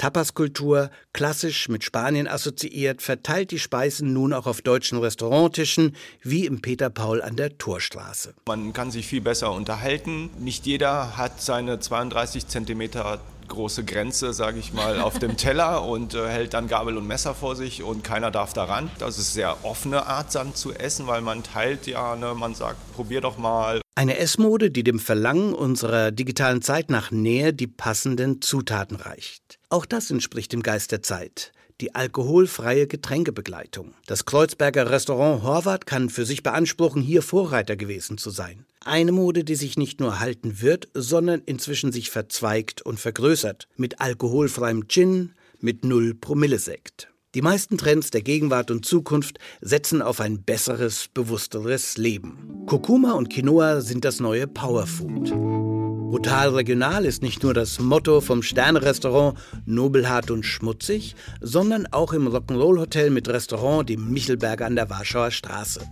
Tapaskultur, 0.00 0.88
klassisch 1.12 1.68
mit 1.68 1.84
Spanien 1.84 2.26
assoziiert, 2.26 3.02
verteilt 3.02 3.50
die 3.50 3.58
Speisen 3.58 4.14
nun 4.14 4.32
auch 4.32 4.46
auf 4.46 4.62
deutschen 4.62 4.96
Restauranttischen, 4.96 5.94
wie 6.22 6.46
im 6.46 6.62
Peter 6.62 6.88
Paul 6.88 7.20
an 7.20 7.36
der 7.36 7.58
Torstraße. 7.58 8.32
Man 8.46 8.72
kann 8.72 8.90
sich 8.90 9.06
viel 9.06 9.20
besser 9.20 9.52
unterhalten. 9.52 10.30
Nicht 10.38 10.64
jeder 10.64 11.18
hat 11.18 11.42
seine 11.42 11.80
32 11.80 12.46
Zentimeter 12.46 13.20
große 13.48 13.84
Grenze, 13.84 14.32
sage 14.32 14.58
ich 14.58 14.72
mal, 14.72 15.00
auf 15.00 15.18
dem 15.18 15.36
Teller 15.36 15.84
und 15.84 16.14
äh, 16.14 16.28
hält 16.28 16.54
dann 16.54 16.66
Gabel 16.66 16.96
und 16.96 17.06
Messer 17.06 17.34
vor 17.34 17.54
sich 17.54 17.82
und 17.82 18.02
keiner 18.02 18.30
darf 18.30 18.54
daran. 18.54 18.90
Das 18.98 19.18
ist 19.18 19.34
sehr 19.34 19.66
offene 19.66 20.06
Art 20.06 20.34
dann 20.34 20.54
zu 20.54 20.72
essen, 20.72 21.08
weil 21.08 21.20
man 21.20 21.42
teilt 21.42 21.86
ja, 21.86 22.16
ne, 22.16 22.34
man 22.34 22.54
sagt, 22.54 22.78
probier 22.94 23.20
doch 23.20 23.36
mal. 23.36 23.82
Eine 23.96 24.16
Essmode, 24.16 24.70
die 24.70 24.82
dem 24.82 24.98
Verlangen 24.98 25.52
unserer 25.52 26.10
digitalen 26.10 26.62
Zeit 26.62 26.88
nach 26.88 27.10
Nähe 27.10 27.52
die 27.52 27.66
passenden 27.66 28.40
Zutaten 28.40 28.96
reicht. 28.96 29.59
Auch 29.70 29.86
das 29.86 30.10
entspricht 30.10 30.52
dem 30.52 30.62
Geist 30.62 30.92
der 30.92 31.02
Zeit 31.02 31.52
die 31.80 31.94
alkoholfreie 31.94 32.86
Getränkebegleitung. 32.86 33.94
Das 34.06 34.24
Kreuzberger 34.24 34.90
Restaurant 34.90 35.42
Horvath 35.42 35.86
kann 35.86 36.10
für 36.10 36.24
sich 36.24 36.42
beanspruchen, 36.42 37.02
hier 37.02 37.22
Vorreiter 37.22 37.76
gewesen 37.76 38.18
zu 38.18 38.30
sein. 38.30 38.66
Eine 38.84 39.12
Mode, 39.12 39.44
die 39.44 39.56
sich 39.56 39.76
nicht 39.76 40.00
nur 40.00 40.20
halten 40.20 40.60
wird, 40.60 40.88
sondern 40.94 41.42
inzwischen 41.44 41.92
sich 41.92 42.10
verzweigt 42.10 42.82
und 42.82 43.00
vergrößert. 43.00 43.68
Mit 43.76 44.00
alkoholfreiem 44.00 44.88
Gin, 44.88 45.32
mit 45.58 45.84
Null 45.84 46.14
Promille 46.14 46.58
Sekt. 46.58 47.08
Die 47.34 47.42
meisten 47.42 47.78
Trends 47.78 48.10
der 48.10 48.22
Gegenwart 48.22 48.70
und 48.70 48.84
Zukunft 48.84 49.38
setzen 49.60 50.02
auf 50.02 50.20
ein 50.20 50.42
besseres, 50.42 51.08
bewussteres 51.14 51.96
Leben. 51.96 52.64
Kurkuma 52.66 53.12
und 53.12 53.30
Quinoa 53.30 53.82
sind 53.82 54.04
das 54.04 54.18
neue 54.18 54.48
Powerfood. 54.48 55.69
Brutal 56.10 56.48
regional 56.48 57.04
ist 57.04 57.22
nicht 57.22 57.44
nur 57.44 57.54
das 57.54 57.78
Motto 57.78 58.20
vom 58.20 58.42
Sternerestaurant 58.42 59.38
Nobelhart 59.64 60.32
und 60.32 60.44
schmutzig, 60.44 61.14
sondern 61.40 61.86
auch 61.86 62.12
im 62.12 62.26
Rock'n'Roll 62.26 62.80
Hotel 62.80 63.10
mit 63.10 63.28
Restaurant 63.28 63.88
die 63.88 63.96
Michelberger 63.96 64.66
an 64.66 64.74
der 64.74 64.90
Warschauer 64.90 65.30
Straße. 65.30 65.82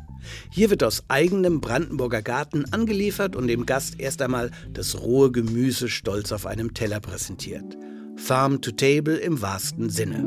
Hier 0.51 0.71
wird 0.71 0.83
aus 0.83 1.05
eigenem 1.07 1.61
Brandenburger 1.61 2.21
Garten 2.21 2.65
angeliefert 2.73 3.37
und 3.37 3.47
dem 3.47 3.65
Gast 3.65 4.01
erst 4.01 4.21
einmal 4.21 4.51
das 4.73 5.01
rohe 5.01 5.31
Gemüse 5.31 5.89
stolz 5.89 6.33
auf 6.33 6.47
einem 6.47 6.75
Teller 6.75 6.99
präsentiert. 6.99 7.77
Farm 8.17 8.61
to 8.61 8.73
Table 8.73 9.15
im 9.15 9.41
wahrsten 9.41 9.89
Sinne. 9.89 10.25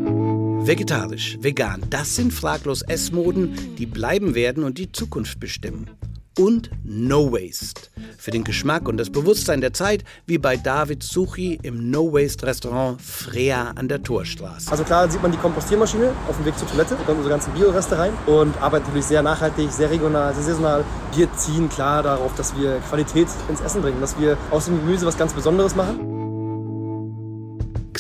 Vegetarisch, 0.66 1.38
vegan, 1.42 1.82
das 1.90 2.16
sind 2.16 2.32
fraglos 2.32 2.82
Essmoden, 2.82 3.76
die 3.78 3.88
bleiben 3.88 4.36
werden 4.36 4.64
und 4.64 4.78
die 4.78 4.94
Zukunft 4.94 5.42
bestimmen. 5.42 5.90
Und 6.42 6.72
No 6.84 7.32
Waste. 7.32 7.82
Für 8.18 8.32
den 8.32 8.44
Geschmack 8.44 8.88
und 8.88 8.98
das 8.98 9.12
Bewusstsein 9.12 9.62
der 9.62 9.74
Zeit, 9.74 10.04
wie 10.26 10.40
bei 10.40 10.58
David 10.58 11.04
Suchi 11.04 11.60
im 11.62 11.92
No 11.92 12.12
Waste 12.12 12.48
Restaurant 12.48 13.00
Freya 13.00 13.74
an 13.76 13.88
der 13.88 14.02
Torstraße. 14.02 14.72
Also 14.72 14.84
klar 14.84 15.08
sieht 15.08 15.22
man 15.22 15.32
die 15.32 15.38
Kompostiermaschine 15.38 16.12
auf 16.28 16.38
dem 16.38 16.46
Weg 16.48 16.58
zur 16.58 16.68
Toilette, 16.68 16.96
da 16.96 17.04
kommen 17.04 17.20
unsere 17.20 17.36
ganzen 17.36 17.54
Bioreste 17.54 17.96
rein 17.96 18.14
und 18.26 18.60
arbeiten 18.60 18.86
natürlich 18.86 19.06
sehr 19.06 19.22
nachhaltig, 19.22 19.72
sehr 19.72 19.92
regional, 19.92 20.34
sehr 20.34 20.44
saisonal. 20.44 20.84
Wir 21.16 21.32
ziehen 21.36 21.70
klar 21.70 22.02
darauf, 22.02 22.34
dass 22.34 22.58
wir 22.58 22.80
Qualität 22.90 23.28
ins 23.48 23.62
Essen 23.62 23.84
bringen, 23.84 24.02
dass 24.02 24.20
wir 24.20 24.36
aus 24.50 24.66
dem 24.66 24.80
Gemüse 24.80 25.06
was 25.06 25.20
ganz 25.20 25.34
Besonderes 25.34 25.76
machen. 25.76 26.21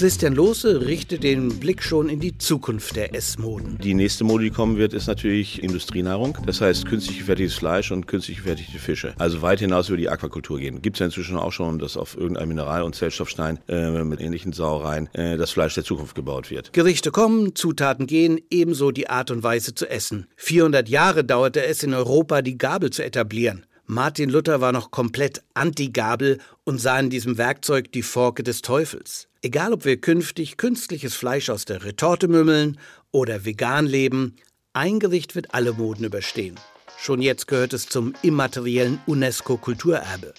Christian 0.01 0.33
Lohse 0.33 0.87
richtet 0.87 1.21
den 1.21 1.59
Blick 1.59 1.83
schon 1.83 2.09
in 2.09 2.19
die 2.19 2.35
Zukunft 2.35 2.95
der 2.95 3.13
Essmoden. 3.13 3.77
Die 3.83 3.93
nächste 3.93 4.23
Mode, 4.23 4.45
die 4.45 4.49
kommen 4.49 4.77
wird, 4.77 4.93
ist 4.93 5.05
natürlich 5.05 5.61
Industrienahrung. 5.61 6.35
Das 6.47 6.59
heißt 6.59 6.87
künstlich 6.87 7.19
gefertigtes 7.19 7.53
Fleisch 7.53 7.91
und 7.91 8.07
künstlich 8.07 8.37
gefertigte 8.37 8.79
Fische. 8.79 9.13
Also 9.19 9.43
weit 9.43 9.59
hinaus 9.59 9.89
über 9.89 9.97
die 9.97 10.09
Aquakultur 10.09 10.57
gehen. 10.57 10.81
Gibt 10.81 10.95
es 10.95 11.01
ja 11.01 11.05
inzwischen 11.05 11.37
auch 11.37 11.51
schon, 11.51 11.77
dass 11.77 11.97
auf 11.97 12.17
irgendeinem 12.17 12.47
Mineral- 12.47 12.81
und 12.81 12.95
Zellstoffstein 12.95 13.59
äh, 13.67 14.03
mit 14.03 14.19
ähnlichen 14.19 14.53
Sauereien 14.53 15.07
äh, 15.13 15.37
das 15.37 15.51
Fleisch 15.51 15.75
der 15.75 15.83
Zukunft 15.83 16.15
gebaut 16.15 16.49
wird. 16.49 16.73
Gerichte 16.73 17.11
kommen, 17.11 17.53
Zutaten 17.53 18.07
gehen, 18.07 18.41
ebenso 18.49 18.89
die 18.89 19.07
Art 19.07 19.29
und 19.29 19.43
Weise 19.43 19.75
zu 19.75 19.87
essen. 19.87 20.25
400 20.35 20.89
Jahre 20.89 21.23
dauerte 21.23 21.63
es 21.63 21.83
in 21.83 21.93
Europa, 21.93 22.41
die 22.41 22.57
Gabel 22.57 22.89
zu 22.89 23.05
etablieren. 23.05 23.67
Martin 23.93 24.29
Luther 24.29 24.61
war 24.61 24.71
noch 24.71 24.89
komplett 24.89 25.43
anti-Gabel 25.53 26.39
und 26.63 26.79
sah 26.79 26.97
in 26.97 27.09
diesem 27.09 27.37
Werkzeug 27.37 27.91
die 27.91 28.03
Forke 28.03 28.41
des 28.41 28.61
Teufels. 28.61 29.27
Egal, 29.41 29.73
ob 29.73 29.83
wir 29.83 29.99
künftig 29.99 30.55
künstliches 30.55 31.13
Fleisch 31.13 31.49
aus 31.49 31.65
der 31.65 31.83
Retorte 31.83 32.29
mümmeln 32.29 32.79
oder 33.11 33.43
vegan 33.43 33.85
leben, 33.85 34.37
ein 34.71 35.01
Gericht 35.01 35.35
wird 35.35 35.53
alle 35.53 35.73
Moden 35.73 36.05
überstehen. 36.05 36.57
Schon 36.97 37.21
jetzt 37.21 37.49
gehört 37.49 37.73
es 37.73 37.89
zum 37.89 38.13
immateriellen 38.21 39.01
UNESCO-Kulturerbe. 39.07 40.35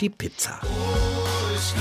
Die 0.00 0.10
Pizza. 0.10 0.60
Ich 1.54 1.80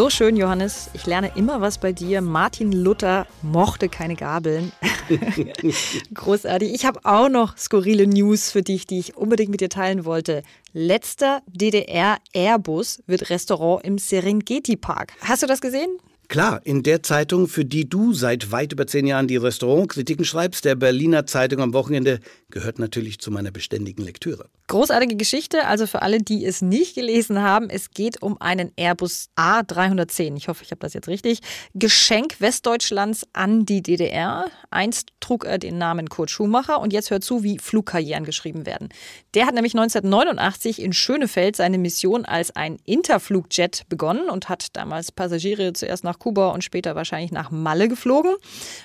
So 0.00 0.08
schön, 0.08 0.34
Johannes. 0.34 0.88
Ich 0.94 1.04
lerne 1.04 1.30
immer 1.34 1.60
was 1.60 1.76
bei 1.76 1.92
dir. 1.92 2.22
Martin 2.22 2.72
Luther 2.72 3.26
mochte 3.42 3.90
keine 3.90 4.16
Gabeln. 4.16 4.72
Großartig. 6.14 6.72
Ich 6.72 6.86
habe 6.86 7.00
auch 7.04 7.28
noch 7.28 7.58
skurrile 7.58 8.06
News 8.06 8.50
für 8.50 8.62
dich, 8.62 8.86
die 8.86 8.98
ich 8.98 9.18
unbedingt 9.18 9.50
mit 9.50 9.60
dir 9.60 9.68
teilen 9.68 10.06
wollte. 10.06 10.42
Letzter 10.72 11.42
DDR-Airbus 11.48 13.02
wird 13.06 13.28
Restaurant 13.28 13.84
im 13.84 13.98
Serengeti 13.98 14.76
Park. 14.76 15.12
Hast 15.20 15.42
du 15.42 15.46
das 15.46 15.60
gesehen? 15.60 15.90
Klar, 16.30 16.60
in 16.62 16.84
der 16.84 17.02
Zeitung, 17.02 17.48
für 17.48 17.64
die 17.64 17.88
du 17.88 18.12
seit 18.12 18.52
weit 18.52 18.72
über 18.72 18.86
zehn 18.86 19.04
Jahren 19.04 19.26
die 19.26 19.36
Restaurantkritiken 19.36 20.24
schreibst, 20.24 20.64
der 20.64 20.76
Berliner 20.76 21.26
Zeitung 21.26 21.60
am 21.60 21.72
Wochenende, 21.72 22.20
gehört 22.50 22.78
natürlich 22.78 23.18
zu 23.18 23.32
meiner 23.32 23.50
beständigen 23.50 24.04
Lektüre. 24.04 24.48
Großartige 24.68 25.16
Geschichte, 25.16 25.66
also 25.66 25.88
für 25.88 26.02
alle, 26.02 26.18
die 26.18 26.44
es 26.44 26.62
nicht 26.62 26.94
gelesen 26.94 27.40
haben, 27.40 27.68
es 27.68 27.90
geht 27.90 28.22
um 28.22 28.40
einen 28.40 28.70
Airbus 28.76 29.30
A310. 29.36 30.36
Ich 30.36 30.46
hoffe, 30.46 30.62
ich 30.62 30.70
habe 30.70 30.78
das 30.78 30.94
jetzt 30.94 31.08
richtig. 31.08 31.40
Geschenk 31.74 32.40
Westdeutschlands 32.40 33.26
an 33.32 33.66
die 33.66 33.82
DDR. 33.82 34.46
Einst 34.70 35.08
trug 35.18 35.44
er 35.44 35.58
den 35.58 35.78
Namen 35.78 36.08
Kurt 36.08 36.30
Schumacher 36.30 36.80
und 36.80 36.92
jetzt 36.92 37.10
hört 37.10 37.24
zu, 37.24 37.42
wie 37.42 37.58
Flugkarrieren 37.58 38.22
geschrieben 38.22 38.66
werden. 38.66 38.90
Der 39.34 39.46
hat 39.46 39.54
nämlich 39.56 39.74
1989 39.74 40.80
in 40.80 40.92
Schönefeld 40.92 41.56
seine 41.56 41.78
Mission 41.78 42.24
als 42.24 42.54
ein 42.54 42.76
Interflugjet 42.84 43.82
begonnen 43.88 44.30
und 44.30 44.48
hat 44.48 44.76
damals 44.76 45.10
Passagiere 45.10 45.72
zuerst 45.72 46.04
nach 46.04 46.19
Kuba 46.20 46.50
und 46.50 46.62
später 46.62 46.94
wahrscheinlich 46.94 47.32
nach 47.32 47.50
Malle 47.50 47.88
geflogen. 47.88 48.36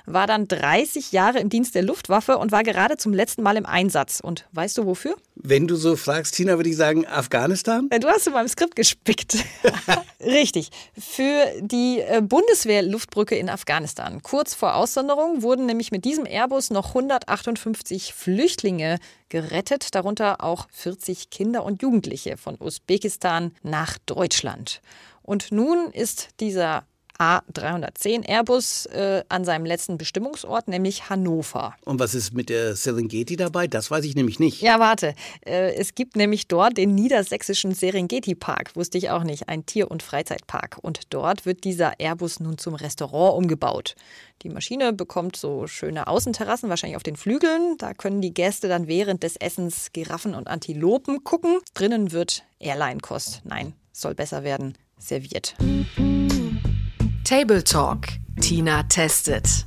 War 0.07 0.25
dann 0.25 0.47
30 0.47 1.11
Jahre 1.11 1.39
im 1.39 1.49
Dienst 1.49 1.75
der 1.75 1.83
Luftwaffe 1.83 2.39
und 2.39 2.51
war 2.51 2.63
gerade 2.63 2.97
zum 2.97 3.13
letzten 3.13 3.43
Mal 3.43 3.57
im 3.57 3.67
Einsatz. 3.67 4.19
Und 4.19 4.45
weißt 4.53 4.79
du 4.79 4.87
wofür? 4.87 5.15
Wenn 5.35 5.67
du 5.67 5.75
so 5.75 5.95
fragst, 5.95 6.35
Tina, 6.35 6.55
würde 6.55 6.69
ich 6.69 6.77
sagen 6.77 7.05
Afghanistan. 7.05 7.89
Du 7.89 8.07
hast 8.07 8.25
in 8.25 8.33
meinem 8.33 8.47
Skript 8.47 8.75
gespickt. 8.75 9.37
Richtig. 10.19 10.69
Für 10.97 11.45
die 11.59 11.99
äh, 11.99 12.21
Bundeswehr-Luftbrücke 12.21 13.35
in 13.35 13.49
Afghanistan. 13.49 14.23
Kurz 14.23 14.55
vor 14.55 14.75
Aussonderung 14.75 15.43
wurden 15.43 15.65
nämlich 15.65 15.91
mit 15.91 16.05
diesem 16.05 16.25
Airbus 16.25 16.71
noch 16.71 16.87
158 16.89 18.13
Flüchtlinge 18.13 18.97
gerettet, 19.29 19.93
darunter 19.93 20.41
auch 20.41 20.67
40 20.71 21.29
Kinder 21.29 21.63
und 21.65 21.81
Jugendliche 21.81 22.37
von 22.37 22.55
Usbekistan 22.59 23.51
nach 23.61 23.97
Deutschland. 24.05 24.81
Und 25.21 25.51
nun 25.51 25.91
ist 25.91 26.29
dieser 26.39 26.85
A310 27.19 28.27
Airbus 28.27 28.85
äh, 28.87 29.23
an 29.29 29.45
seinem 29.45 29.65
letzten 29.65 29.97
Bestimmungsort, 29.97 30.67
nämlich 30.67 31.09
Hannover. 31.09 31.75
Und 31.85 31.99
was 31.99 32.15
ist 32.15 32.33
mit 32.33 32.49
der 32.49 32.75
Serengeti 32.75 33.35
dabei? 33.35 33.67
Das 33.67 33.89
weiß 33.89 34.05
ich 34.05 34.15
nämlich 34.15 34.39
nicht. 34.39 34.61
Ja, 34.61 34.79
warte. 34.79 35.15
Äh, 35.45 35.75
es 35.75 35.95
gibt 35.95 36.15
nämlich 36.15 36.47
dort 36.47 36.77
den 36.77 36.95
niedersächsischen 36.95 37.73
Serengeti 37.73 38.35
Park, 38.35 38.75
wusste 38.75 38.97
ich 38.97 39.09
auch 39.09 39.23
nicht, 39.23 39.49
ein 39.49 39.65
Tier- 39.65 39.89
und 39.89 40.03
Freizeitpark. 40.03 40.77
Und 40.81 41.13
dort 41.13 41.45
wird 41.45 41.63
dieser 41.63 41.99
Airbus 41.99 42.39
nun 42.39 42.57
zum 42.57 42.75
Restaurant 42.75 43.37
umgebaut. 43.37 43.95
Die 44.41 44.49
Maschine 44.49 44.93
bekommt 44.93 45.35
so 45.35 45.67
schöne 45.67 46.07
Außenterrassen, 46.07 46.69
wahrscheinlich 46.69 46.97
auf 46.97 47.03
den 47.03 47.15
Flügeln. 47.15 47.77
Da 47.77 47.93
können 47.93 48.21
die 48.21 48.33
Gäste 48.33 48.67
dann 48.67 48.87
während 48.87 49.23
des 49.23 49.37
Essens 49.37 49.91
Giraffen 49.93 50.35
und 50.35 50.47
Antilopen 50.47 51.23
gucken. 51.23 51.59
Drinnen 51.73 52.11
wird 52.11 52.43
Airline-Kost, 52.59 53.41
nein, 53.45 53.73
soll 53.91 54.15
besser 54.15 54.43
werden, 54.43 54.77
serviert. 54.97 55.55
Table 57.25 57.63
Talk. 57.63 58.05
Tina 58.39 58.83
testet. 58.83 59.65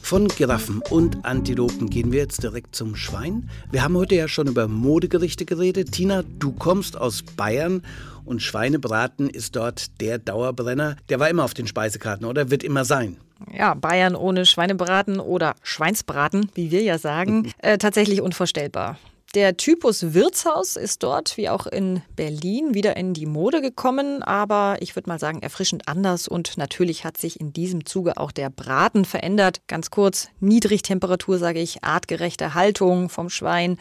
Von 0.00 0.26
Giraffen 0.26 0.82
und 0.90 1.24
Antilopen 1.24 1.88
gehen 1.88 2.10
wir 2.10 2.18
jetzt 2.18 2.42
direkt 2.42 2.74
zum 2.74 2.96
Schwein. 2.96 3.48
Wir 3.70 3.84
haben 3.84 3.96
heute 3.96 4.16
ja 4.16 4.26
schon 4.26 4.48
über 4.48 4.66
Modegerichte 4.66 5.44
geredet. 5.44 5.92
Tina, 5.92 6.24
du 6.40 6.50
kommst 6.50 6.98
aus 6.98 7.22
Bayern 7.22 7.84
und 8.24 8.42
Schweinebraten 8.42 9.30
ist 9.30 9.54
dort 9.54 10.00
der 10.00 10.18
Dauerbrenner. 10.18 10.96
Der 11.08 11.20
war 11.20 11.30
immer 11.30 11.44
auf 11.44 11.54
den 11.54 11.68
Speisekarten 11.68 12.26
oder 12.26 12.50
wird 12.50 12.64
immer 12.64 12.84
sein. 12.84 13.18
Ja, 13.56 13.74
Bayern 13.74 14.16
ohne 14.16 14.44
Schweinebraten 14.44 15.20
oder 15.20 15.54
Schweinsbraten, 15.62 16.50
wie 16.54 16.72
wir 16.72 16.82
ja 16.82 16.98
sagen, 16.98 17.52
äh, 17.58 17.78
tatsächlich 17.78 18.20
unvorstellbar. 18.20 18.98
Der 19.34 19.56
Typus 19.56 20.14
Wirtshaus 20.14 20.76
ist 20.76 21.02
dort, 21.02 21.36
wie 21.36 21.48
auch 21.48 21.66
in 21.66 22.00
Berlin, 22.14 22.74
wieder 22.74 22.96
in 22.96 23.12
die 23.12 23.26
Mode 23.26 23.60
gekommen, 23.60 24.22
aber 24.22 24.76
ich 24.80 24.96
würde 24.96 25.10
mal 25.10 25.18
sagen, 25.18 25.42
erfrischend 25.42 25.88
anders 25.88 26.26
und 26.26 26.56
natürlich 26.56 27.04
hat 27.04 27.18
sich 27.18 27.38
in 27.40 27.52
diesem 27.52 27.84
Zuge 27.84 28.16
auch 28.16 28.32
der 28.32 28.48
Braten 28.48 29.04
verändert. 29.04 29.60
Ganz 29.66 29.90
kurz, 29.90 30.28
Niedrigtemperatur, 30.40 31.38
sage 31.38 31.60
ich, 31.60 31.84
artgerechte 31.84 32.54
Haltung 32.54 33.10
vom 33.10 33.28
Schwein. 33.28 33.78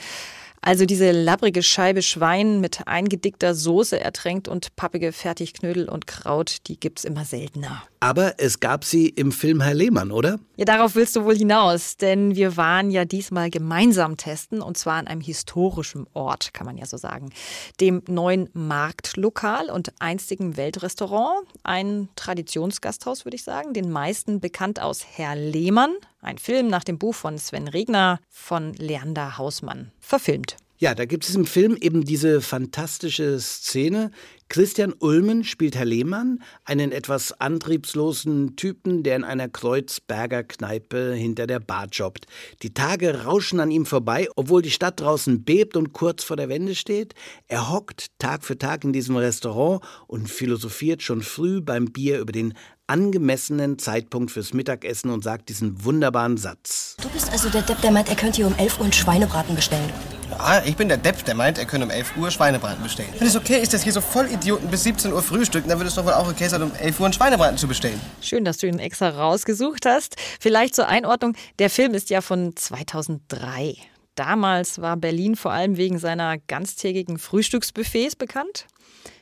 Also 0.61 0.85
diese 0.85 1.11
labbrige 1.11 1.61
Scheibe 1.61 2.01
Schwein 2.01 2.59
mit 2.59 2.87
eingedickter 2.87 3.53
Soße 3.53 3.99
ertränkt 3.99 4.47
und 4.47 4.75
pappige 4.75 5.11
Fertigknödel 5.11 5.87
und 5.87 6.07
Kraut, 6.07 6.57
die 6.67 6.79
gibt's 6.79 7.03
immer 7.03 7.23
seltener. 7.23 7.83
Aber 7.99 8.35
es 8.39 8.59
gab 8.59 8.83
sie 8.83 9.09
im 9.09 9.31
Film 9.31 9.61
Herr 9.61 9.73
Lehmann, 9.73 10.11
oder? 10.11 10.39
Ja, 10.57 10.65
darauf 10.65 10.95
willst 10.95 11.15
du 11.15 11.23
wohl 11.23 11.35
hinaus, 11.35 11.97
denn 11.97 12.35
wir 12.35 12.57
waren 12.57 12.91
ja 12.91 13.05
diesmal 13.05 13.49
gemeinsam 13.49 14.17
testen 14.17 14.61
und 14.61 14.77
zwar 14.77 14.95
an 14.95 15.07
einem 15.07 15.21
historischen 15.21 16.07
Ort, 16.13 16.53
kann 16.53 16.65
man 16.65 16.77
ja 16.77 16.85
so 16.85 16.97
sagen. 16.97 17.31
Dem 17.79 18.01
neuen 18.07 18.49
Marktlokal 18.53 19.69
und 19.69 19.91
einstigen 19.99 20.57
Weltrestaurant, 20.57 21.47
ein 21.63 22.09
Traditionsgasthaus, 22.15 23.25
würde 23.25 23.35
ich 23.35 23.43
sagen, 23.43 23.73
den 23.73 23.91
meisten 23.91 24.39
bekannt 24.39 24.81
aus 24.81 25.05
Herr 25.15 25.35
Lehmann, 25.35 25.95
ein 26.25 26.37
Film 26.37 26.67
nach 26.67 26.83
dem 26.83 26.97
Buch 26.97 27.15
von 27.15 27.37
Sven 27.37 27.67
Regner 27.67 28.19
von 28.29 28.73
Leander 28.73 29.37
Hausmann, 29.37 29.91
verfilmt. 29.99 30.57
Ja, 30.77 30.93
da 30.93 31.05
gibt 31.05 31.23
es 31.23 31.33
im 31.35 31.45
Film 31.45 31.77
eben 31.79 32.03
diese 32.03 32.41
fantastische 32.41 33.39
Szene. 33.39 34.11
Christian 34.49 34.93
Ulmen 34.99 35.45
spielt 35.45 35.73
Herr 35.73 35.85
Lehmann, 35.85 36.43
einen 36.65 36.91
etwas 36.91 37.31
antriebslosen 37.39 38.57
Typen, 38.57 39.01
der 39.01 39.15
in 39.15 39.23
einer 39.23 39.47
Kreuzberger 39.47 40.43
Kneipe 40.43 41.13
hinter 41.13 41.47
der 41.47 41.61
Bar 41.61 41.87
jobbt. 41.89 42.25
Die 42.61 42.73
Tage 42.73 43.23
rauschen 43.23 43.61
an 43.61 43.71
ihm 43.71 43.85
vorbei, 43.85 44.27
obwohl 44.35 44.61
die 44.61 44.69
Stadt 44.69 44.99
draußen 44.99 45.45
bebt 45.45 45.77
und 45.77 45.93
kurz 45.93 46.25
vor 46.25 46.35
der 46.35 46.49
Wende 46.49 46.75
steht. 46.75 47.13
Er 47.47 47.71
hockt 47.71 48.07
Tag 48.19 48.43
für 48.43 48.57
Tag 48.57 48.83
in 48.83 48.91
diesem 48.91 49.15
Restaurant 49.15 49.81
und 50.07 50.29
philosophiert 50.29 51.01
schon 51.01 51.21
früh 51.21 51.61
beim 51.61 51.85
Bier 51.85 52.19
über 52.19 52.33
den 52.33 52.53
angemessenen 52.87 53.79
Zeitpunkt 53.79 54.31
fürs 54.31 54.53
Mittagessen 54.53 55.09
und 55.09 55.23
sagt 55.23 55.49
diesen 55.49 55.83
wunderbaren 55.83 56.37
Satz. 56.37 56.95
Du 57.01 57.09
bist 57.09 57.31
also 57.31 57.49
der 57.49 57.61
Depp, 57.61 57.81
der 57.81 57.91
meint, 57.91 58.09
er 58.09 58.15
könnte 58.15 58.37
hier 58.37 58.47
um 58.47 58.55
11 58.55 58.77
Uhr 58.77 58.83
einen 58.83 58.93
Schweinebraten 58.93 59.55
bestellen. 59.55 59.91
Ja, 60.29 60.61
ich 60.65 60.75
bin 60.75 60.87
der 60.87 60.97
Depp, 60.97 61.23
der 61.25 61.35
meint, 61.35 61.57
er 61.57 61.65
könnte 61.65 61.85
um 61.85 61.91
11 61.91 62.17
Uhr 62.17 62.29
Schweinebraten 62.31 62.83
bestellen. 62.83 63.09
Wenn 63.17 63.27
es 63.27 63.35
okay 63.35 63.61
ist, 63.61 63.73
dass 63.73 63.83
hier 63.83 63.93
so 63.93 64.01
Vollidioten 64.01 64.69
bis 64.69 64.83
17 64.83 65.13
Uhr 65.13 65.21
frühstücken, 65.21 65.69
dann 65.69 65.79
würde 65.79 65.89
es 65.89 65.95
doch 65.95 66.05
wohl 66.05 66.13
auch 66.13 66.29
okay 66.29 66.47
sein, 66.47 66.61
um 66.61 66.73
11 66.73 66.99
Uhr 66.99 67.05
einen 67.05 67.13
Schweinebraten 67.13 67.57
zu 67.57 67.67
bestellen. 67.67 67.99
Schön, 68.21 68.45
dass 68.45 68.57
du 68.57 68.67
ihn 68.67 68.79
extra 68.79 69.09
rausgesucht 69.09 69.85
hast. 69.85 70.15
Vielleicht 70.39 70.75
zur 70.75 70.87
Einordnung, 70.87 71.35
der 71.59 71.69
Film 71.69 71.93
ist 71.93 72.09
ja 72.09 72.21
von 72.21 72.55
2003. 72.55 73.75
Damals 74.15 74.79
war 74.79 74.95
Berlin 74.95 75.35
vor 75.35 75.51
allem 75.51 75.75
wegen 75.75 75.99
seiner 75.99 76.37
ganztägigen 76.37 77.17
Frühstücksbuffets 77.17 78.15
bekannt. 78.15 78.65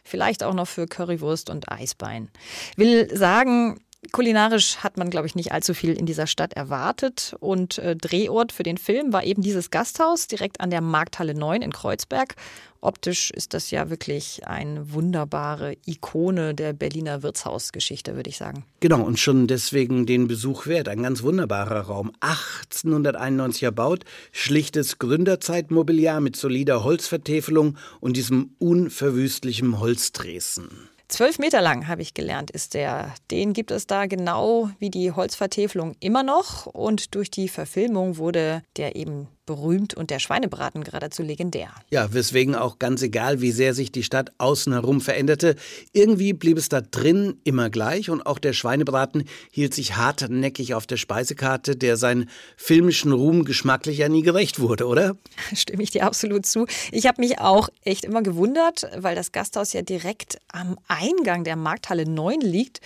Vielleicht 0.03 0.43
auch 0.43 0.53
noch 0.53 0.67
für 0.67 0.87
Currywurst 0.87 1.49
und 1.49 1.71
Eisbein. 1.71 2.29
Will 2.75 3.15
sagen, 3.15 3.79
Kulinarisch 4.11 4.77
hat 4.77 4.97
man, 4.97 5.09
glaube 5.09 5.27
ich, 5.27 5.35
nicht 5.35 5.51
allzu 5.51 5.73
viel 5.73 5.93
in 5.93 6.05
dieser 6.05 6.27
Stadt 6.27 6.53
erwartet. 6.53 7.35
Und 7.39 7.77
äh, 7.77 7.95
Drehort 7.95 8.51
für 8.51 8.63
den 8.63 8.77
Film 8.77 9.13
war 9.13 9.23
eben 9.23 9.41
dieses 9.41 9.71
Gasthaus 9.71 10.27
direkt 10.27 10.61
an 10.61 10.69
der 10.69 10.81
Markthalle 10.81 11.33
9 11.33 11.61
in 11.61 11.71
Kreuzberg. 11.71 12.35
Optisch 12.81 13.31
ist 13.31 13.53
das 13.53 13.71
ja 13.71 13.89
wirklich 13.89 14.45
eine 14.45 14.91
wunderbare 14.91 15.77
Ikone 15.85 16.53
der 16.53 16.73
Berliner 16.73 17.23
Wirtshausgeschichte, 17.23 18.17
würde 18.17 18.29
ich 18.29 18.37
sagen. 18.37 18.65
Genau, 18.81 19.01
und 19.01 19.19
schon 19.19 19.47
deswegen 19.47 20.05
den 20.05 20.27
Besuch 20.27 20.67
wert. 20.67 20.89
Ein 20.89 21.01
ganz 21.01 21.23
wunderbarer 21.23 21.81
Raum. 21.81 22.11
1891 22.19 23.63
erbaut, 23.63 24.03
schlichtes 24.33 24.99
Gründerzeitmobiliar 24.99 26.19
mit 26.19 26.35
solider 26.35 26.83
Holzvertäfelung 26.83 27.77
und 28.01 28.17
diesem 28.17 28.51
unverwüstlichen 28.59 29.79
Holzdresen. 29.79 30.89
Zwölf 31.07 31.37
Meter 31.37 31.61
lang, 31.61 31.87
habe 31.87 32.01
ich 32.01 32.13
gelernt, 32.13 32.49
ist 32.49 32.73
der. 32.73 33.13
Den 33.29 33.53
gibt 33.53 33.71
es 33.71 33.85
da 33.87 34.05
genau 34.05 34.69
wie 34.79 34.89
die 34.89 35.11
Holzvertäfelung 35.11 35.95
immer 35.99 36.23
noch. 36.23 36.65
Und 36.65 37.13
durch 37.15 37.29
die 37.29 37.49
Verfilmung 37.49 38.17
wurde 38.17 38.63
der 38.77 38.95
eben 38.95 39.27
berühmt 39.45 39.93
und 39.93 40.09
der 40.09 40.19
Schweinebraten 40.19 40.83
geradezu 40.83 41.23
legendär. 41.23 41.69
Ja, 41.89 42.13
weswegen 42.13 42.55
auch 42.55 42.79
ganz 42.79 43.01
egal, 43.01 43.41
wie 43.41 43.51
sehr 43.51 43.73
sich 43.73 43.91
die 43.91 44.03
Stadt 44.03 44.31
außen 44.37 44.73
herum 44.73 45.01
veränderte, 45.01 45.55
irgendwie 45.91 46.33
blieb 46.33 46.57
es 46.57 46.69
da 46.69 46.81
drin 46.81 47.39
immer 47.43 47.69
gleich 47.69 48.09
und 48.09 48.25
auch 48.25 48.39
der 48.39 48.53
Schweinebraten 48.53 49.25
hielt 49.51 49.73
sich 49.73 49.95
hartnäckig 49.97 50.73
auf 50.73 50.87
der 50.87 50.97
Speisekarte, 50.97 51.75
der 51.75 51.97
seinen 51.97 52.29
filmischen 52.57 53.11
Ruhm 53.11 53.45
geschmacklich 53.45 53.97
ja 53.97 54.09
nie 54.09 54.21
gerecht 54.21 54.59
wurde, 54.59 54.87
oder? 54.87 55.17
Stimme 55.53 55.83
ich 55.83 55.91
dir 55.91 56.05
absolut 56.05 56.45
zu. 56.45 56.65
Ich 56.91 57.07
habe 57.07 57.21
mich 57.21 57.39
auch 57.39 57.69
echt 57.83 58.05
immer 58.05 58.21
gewundert, 58.21 58.87
weil 58.97 59.15
das 59.15 59.31
Gasthaus 59.31 59.73
ja 59.73 59.81
direkt 59.81 60.39
am 60.51 60.77
Eingang 60.87 61.43
der 61.43 61.55
Markthalle 61.55 62.07
9 62.07 62.39
liegt. 62.41 62.79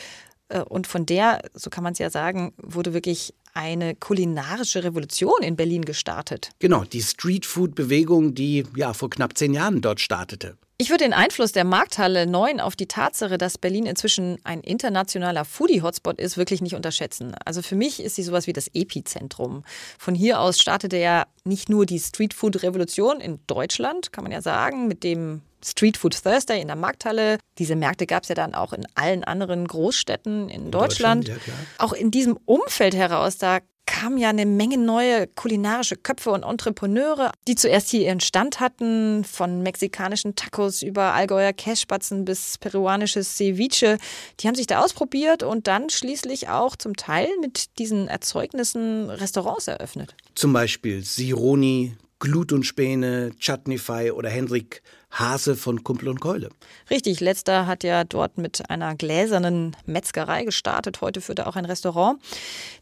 Äh, 0.50 0.62
Und 0.62 0.88
von 0.88 1.06
der, 1.06 1.42
so 1.54 1.70
kann 1.70 1.84
man 1.84 1.94
es 1.94 2.00
ja 2.00 2.10
sagen, 2.10 2.54
wurde 2.58 2.94
wirklich 2.94 3.34
eine 3.58 3.96
kulinarische 3.96 4.84
Revolution 4.84 5.42
in 5.42 5.56
Berlin 5.56 5.84
gestartet. 5.84 6.52
Genau, 6.60 6.84
die 6.84 7.02
Streetfood-Bewegung, 7.02 8.36
die 8.36 8.66
ja 8.76 8.94
vor 8.94 9.10
knapp 9.10 9.36
zehn 9.36 9.54
Jahren 9.54 9.82
dort 9.82 10.00
startete. 10.00 10.58
Ich 10.80 10.92
würde 10.92 11.06
den 11.06 11.14
Einfluss 11.14 11.54
der 11.54 11.64
Markthalle 11.64 12.28
9 12.28 12.60
auf 12.60 12.76
die 12.76 12.86
Tatsache, 12.86 13.40
dass 13.40 13.58
Berlin 13.58 13.88
inzwischen 13.88 14.38
ein 14.44 14.62
internationaler 14.62 15.44
Foodie-Hotspot 15.44 16.20
ist, 16.20 16.38
wirklich 16.38 16.62
nicht 16.62 16.76
unterschätzen. 16.76 17.34
Also 17.46 17.64
für 17.64 17.76
mich 17.76 18.00
ist 18.00 18.16
sie 18.16 18.22
sowas 18.22 18.46
wie 18.46 18.54
das 18.54 18.68
Epizentrum. 18.76 19.64
Von 19.98 20.14
hier 20.14 20.40
aus 20.40 20.60
startete 20.60 20.98
ja 20.98 21.26
nicht 21.44 21.68
nur 21.68 21.88
die 21.88 22.00
Streetfood-Revolution 22.00 23.20
in 23.22 23.40
Deutschland, 23.48 24.14
kann 24.14 24.24
man 24.24 24.32
ja 24.32 24.44
sagen, 24.44 24.88
mit 24.88 25.04
dem 25.04 25.42
Street 25.64 25.98
Food 25.98 26.22
Thursday 26.22 26.62
in 26.62 26.68
der 26.68 26.76
Markthalle. 26.76 27.40
Diese 27.58 27.76
Märkte 27.76 28.06
gab 28.06 28.24
es 28.24 28.30
ja 28.30 28.36
dann 28.36 28.54
auch 28.54 28.74
in 28.74 28.86
allen 28.96 29.24
anderen 29.24 29.68
Großstädten 29.68 30.50
in 30.50 30.72
Deutschland. 30.72 31.28
Deutschland, 31.28 31.48
ja, 31.48 31.54
auch 31.78 31.94
in 31.94 32.12
diesem 32.12 32.38
Umfeld 32.46 32.96
heraus, 32.96 33.38
da 33.38 33.60
kamen 33.88 34.18
ja 34.18 34.30
eine 34.30 34.46
Menge 34.46 34.78
neue 34.78 35.26
kulinarische 35.28 35.96
Köpfe 35.96 36.30
und 36.32 36.44
Entrepreneure, 36.44 37.32
die 37.48 37.56
zuerst 37.56 37.90
hier 37.90 38.02
ihren 38.02 38.20
Stand 38.20 38.60
hatten, 38.60 39.24
von 39.24 39.64
mexikanischen 39.64 40.36
Tacos 40.36 40.84
über 40.84 41.14
Allgäuer 41.14 41.54
Kässpatzen 41.54 42.26
bis 42.26 42.58
peruanisches 42.60 43.38
Ceviche. 43.38 43.98
Die 44.40 44.48
haben 44.48 44.56
sich 44.56 44.68
da 44.68 44.84
ausprobiert 44.84 45.42
und 45.42 45.68
dann 45.68 45.90
schließlich 45.90 46.50
auch 46.50 46.76
zum 46.76 46.96
Teil 46.96 47.30
mit 47.42 47.80
diesen 47.80 48.08
Erzeugnissen 48.08 49.10
Restaurants 49.10 49.68
eröffnet. 49.68 50.16
Zum 50.36 50.54
Beispiel 50.54 51.04
Sironi, 51.04 51.96
Glut 52.20 52.52
und 52.52 52.64
Späne, 52.64 53.32
Chutneyfy 53.38 54.12
oder 54.12 54.30
Henrik 54.30 54.82
Hase 55.12 55.56
von 55.56 55.84
Kumpel 55.84 56.10
und 56.10 56.20
Keule. 56.20 56.50
Richtig, 56.90 57.20
letzter 57.20 57.68
hat 57.68 57.84
ja 57.84 58.04
dort 58.04 58.38
mit 58.38 58.70
einer 58.70 58.96
gläsernen 58.96 59.76
Metzgerei 59.86 60.44
gestartet. 60.44 61.02
Heute 61.02 61.22
führt 61.22 61.40
er 61.40 61.48
auch 61.48 61.56
ein 61.56 61.66
Restaurant. 61.66 62.20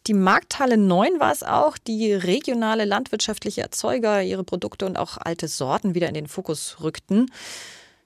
Die 0.07 0.13
Markthalle 0.13 0.77
9 0.77 1.19
war 1.19 1.31
es 1.31 1.43
auch, 1.43 1.77
die 1.77 2.13
regionale 2.13 2.85
landwirtschaftliche 2.85 3.61
Erzeuger 3.61 4.21
ihre 4.23 4.43
Produkte 4.43 4.85
und 4.85 4.97
auch 4.97 5.17
alte 5.17 5.47
Sorten 5.47 5.95
wieder 5.95 6.07
in 6.07 6.13
den 6.13 6.27
Fokus 6.27 6.77
rückten, 6.81 7.29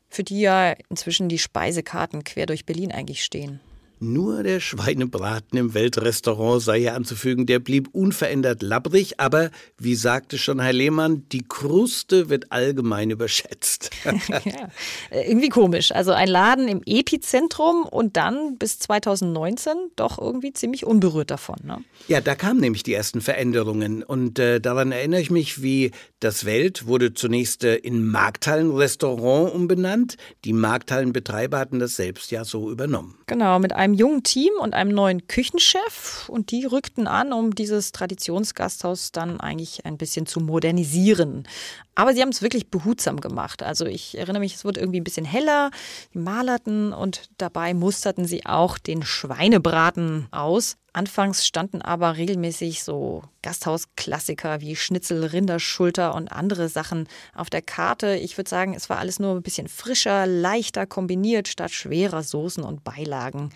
für 0.09 0.23
die 0.23 0.41
ja 0.41 0.73
inzwischen 0.89 1.29
die 1.29 1.39
Speisekarten 1.39 2.23
quer 2.23 2.47
durch 2.47 2.65
Berlin 2.65 2.91
eigentlich 2.91 3.23
stehen. 3.23 3.59
Nur 4.01 4.43
der 4.43 4.61
Schweinebraten 4.61 5.57
im 5.57 5.73
Weltrestaurant 5.73 6.61
sei 6.61 6.79
hier 6.79 6.95
anzufügen, 6.95 7.45
der 7.45 7.59
blieb 7.59 7.89
unverändert 7.91 8.61
labbrig, 8.61 9.19
aber 9.19 9.51
wie 9.77 9.95
sagte 9.95 10.37
schon 10.37 10.61
Herr 10.61 10.71
Lehmann, 10.71 11.27
die 11.33 11.45
Kruste 11.45 12.29
wird 12.29 12.51
allgemein 12.51 13.09
überschätzt. 13.09 13.89
ja, 14.05 14.69
äh, 15.09 15.29
irgendwie 15.29 15.49
komisch. 15.49 15.91
Also 15.91 16.13
ein 16.13 16.29
Laden 16.29 16.69
im 16.69 16.81
Epizentrum 16.85 17.83
und 17.83 18.15
dann 18.15 18.57
bis 18.57 18.79
2019 18.79 19.73
doch 19.97 20.17
irgendwie 20.17 20.53
ziemlich 20.53 20.85
unberührt 20.85 21.29
davon. 21.29 21.57
Ne? 21.63 21.83
Ja, 22.07 22.21
da 22.21 22.35
kamen 22.35 22.61
nämlich 22.61 22.83
die 22.83 22.93
ersten 22.93 23.19
Veränderungen 23.19 24.03
und 24.03 24.39
äh, 24.39 24.61
daran 24.61 24.93
erinnere 24.93 25.19
ich 25.19 25.29
mich, 25.29 25.61
wie 25.61 25.91
das 26.21 26.45
Welt 26.45 26.87
wurde 26.87 27.13
zunächst 27.13 27.63
äh, 27.63 27.75
in 27.75 28.07
Markthallenrestaurant 28.07 29.53
umbenannt. 29.53 30.15
Die 30.45 30.53
Markthallenbetreiber 30.53 31.59
hatten 31.59 31.79
das 31.79 31.97
selbst 31.97 32.31
ja 32.31 32.45
so 32.45 32.71
übernommen. 32.71 33.15
Genau, 33.27 33.59
mit 33.59 33.73
einem 33.73 33.88
jungen 33.93 34.23
Team 34.23 34.51
und 34.59 34.73
einem 34.73 34.91
neuen 34.91 35.27
Küchenchef. 35.27 36.27
Und 36.29 36.51
die 36.51 36.65
rückten 36.65 37.07
an, 37.07 37.33
um 37.33 37.55
dieses 37.55 37.91
Traditionsgasthaus 37.91 39.11
dann 39.11 39.39
eigentlich 39.39 39.85
ein 39.85 39.97
bisschen 39.97 40.25
zu 40.25 40.39
modernisieren. 40.39 41.47
Aber 41.95 42.13
sie 42.13 42.21
haben 42.21 42.29
es 42.29 42.41
wirklich 42.41 42.69
behutsam 42.69 43.19
gemacht. 43.19 43.61
Also 43.63 43.85
ich 43.85 44.17
erinnere 44.17 44.39
mich, 44.39 44.55
es 44.55 44.65
wurde 44.65 44.79
irgendwie 44.79 45.01
ein 45.01 45.03
bisschen 45.03 45.25
heller, 45.25 45.71
die 46.13 46.19
malerten 46.19 46.93
und 46.93 47.29
dabei 47.37 47.73
musterten 47.73 48.25
sie 48.25 48.45
auch 48.45 48.77
den 48.77 49.03
Schweinebraten 49.03 50.27
aus. 50.31 50.77
Anfangs 50.93 51.45
standen 51.45 51.81
aber 51.81 52.17
regelmäßig 52.17 52.83
so 52.83 53.23
Gasthausklassiker 53.41 54.61
wie 54.61 54.75
Schnitzel, 54.75 55.25
Rinderschulter 55.25 56.15
und 56.15 56.31
andere 56.31 56.69
Sachen 56.69 57.07
auf 57.35 57.49
der 57.49 57.61
Karte. 57.61 58.15
Ich 58.15 58.37
würde 58.37 58.49
sagen, 58.49 58.73
es 58.73 58.89
war 58.89 58.97
alles 58.97 59.19
nur 59.19 59.35
ein 59.35 59.43
bisschen 59.43 59.67
frischer, 59.67 60.25
leichter 60.25 60.85
kombiniert 60.85 61.47
statt 61.47 61.71
schwerer 61.71 62.23
Soßen 62.23 62.63
und 62.63 62.83
Beilagen 62.83 63.51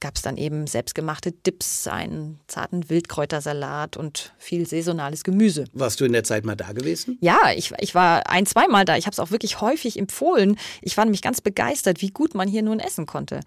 gab 0.00 0.16
es 0.16 0.22
dann 0.22 0.36
eben 0.36 0.66
selbstgemachte 0.66 1.30
Dips, 1.30 1.86
einen 1.86 2.40
zarten 2.48 2.88
Wildkräutersalat 2.88 3.96
und 3.96 4.32
viel 4.38 4.66
saisonales 4.66 5.24
Gemüse. 5.24 5.66
Warst 5.74 6.00
du 6.00 6.06
in 6.06 6.12
der 6.12 6.24
Zeit 6.24 6.44
mal 6.44 6.56
da 6.56 6.72
gewesen? 6.72 7.18
Ja, 7.20 7.52
ich, 7.54 7.72
ich 7.78 7.94
war 7.94 8.28
ein, 8.28 8.46
zweimal 8.46 8.86
da. 8.86 8.96
Ich 8.96 9.06
habe 9.06 9.12
es 9.12 9.20
auch 9.20 9.30
wirklich 9.30 9.60
häufig 9.60 9.98
empfohlen. 9.98 10.56
Ich 10.80 10.96
war 10.96 11.04
nämlich 11.04 11.22
ganz 11.22 11.40
begeistert, 11.42 12.00
wie 12.00 12.10
gut 12.10 12.34
man 12.34 12.48
hier 12.48 12.62
nun 12.62 12.80
essen 12.80 13.04
konnte. 13.04 13.40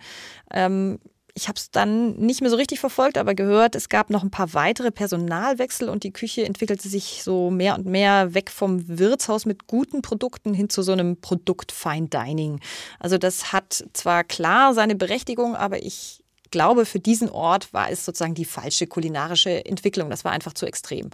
Ähm, 0.52 1.00
ich 1.36 1.48
habe 1.48 1.58
es 1.58 1.72
dann 1.72 2.14
nicht 2.14 2.42
mehr 2.42 2.52
so 2.52 2.58
richtig 2.58 2.80
verfolgt, 2.80 3.18
aber 3.18 3.34
gehört, 3.34 3.74
es 3.76 3.90
gab 3.90 4.12
noch 4.12 4.22
ein 4.24 4.30
paar 4.30 4.54
weitere 4.54 4.92
Personalwechsel 4.92 5.90
und 5.90 6.04
die 6.04 6.14
Küche 6.14 6.46
entwickelte 6.46 6.88
sich 6.88 7.24
so 7.24 7.50
mehr 7.50 7.74
und 7.76 7.88
mehr 7.88 8.36
weg 8.36 8.52
vom 8.52 8.88
Wirtshaus 8.88 9.46
mit 9.46 9.66
guten 9.66 10.04
Produkten 10.04 10.54
hin 10.54 10.70
zu 10.70 10.84
so 10.84 10.92
einem 10.92 11.18
Produkt 11.18 11.72
Fine 11.72 12.08
Dining. 12.08 12.60
Also 13.00 13.18
das 13.18 13.52
hat 13.52 13.84
zwar 13.94 14.24
klar 14.24 14.76
seine 14.76 14.96
Berechtigung, 14.96 15.56
aber 15.56 15.82
ich 15.82 16.24
glaube, 16.52 16.86
für 16.86 17.00
diesen 17.00 17.30
Ort 17.30 17.74
war 17.74 17.90
es 17.90 18.06
sozusagen 18.06 18.36
die 18.36 18.46
falsche 18.46 18.86
kulinarische 18.86 19.66
Entwicklung. 19.66 20.12
Das 20.12 20.24
war 20.24 20.32
einfach 20.32 20.54
zu 20.54 20.68
extrem. 20.68 21.10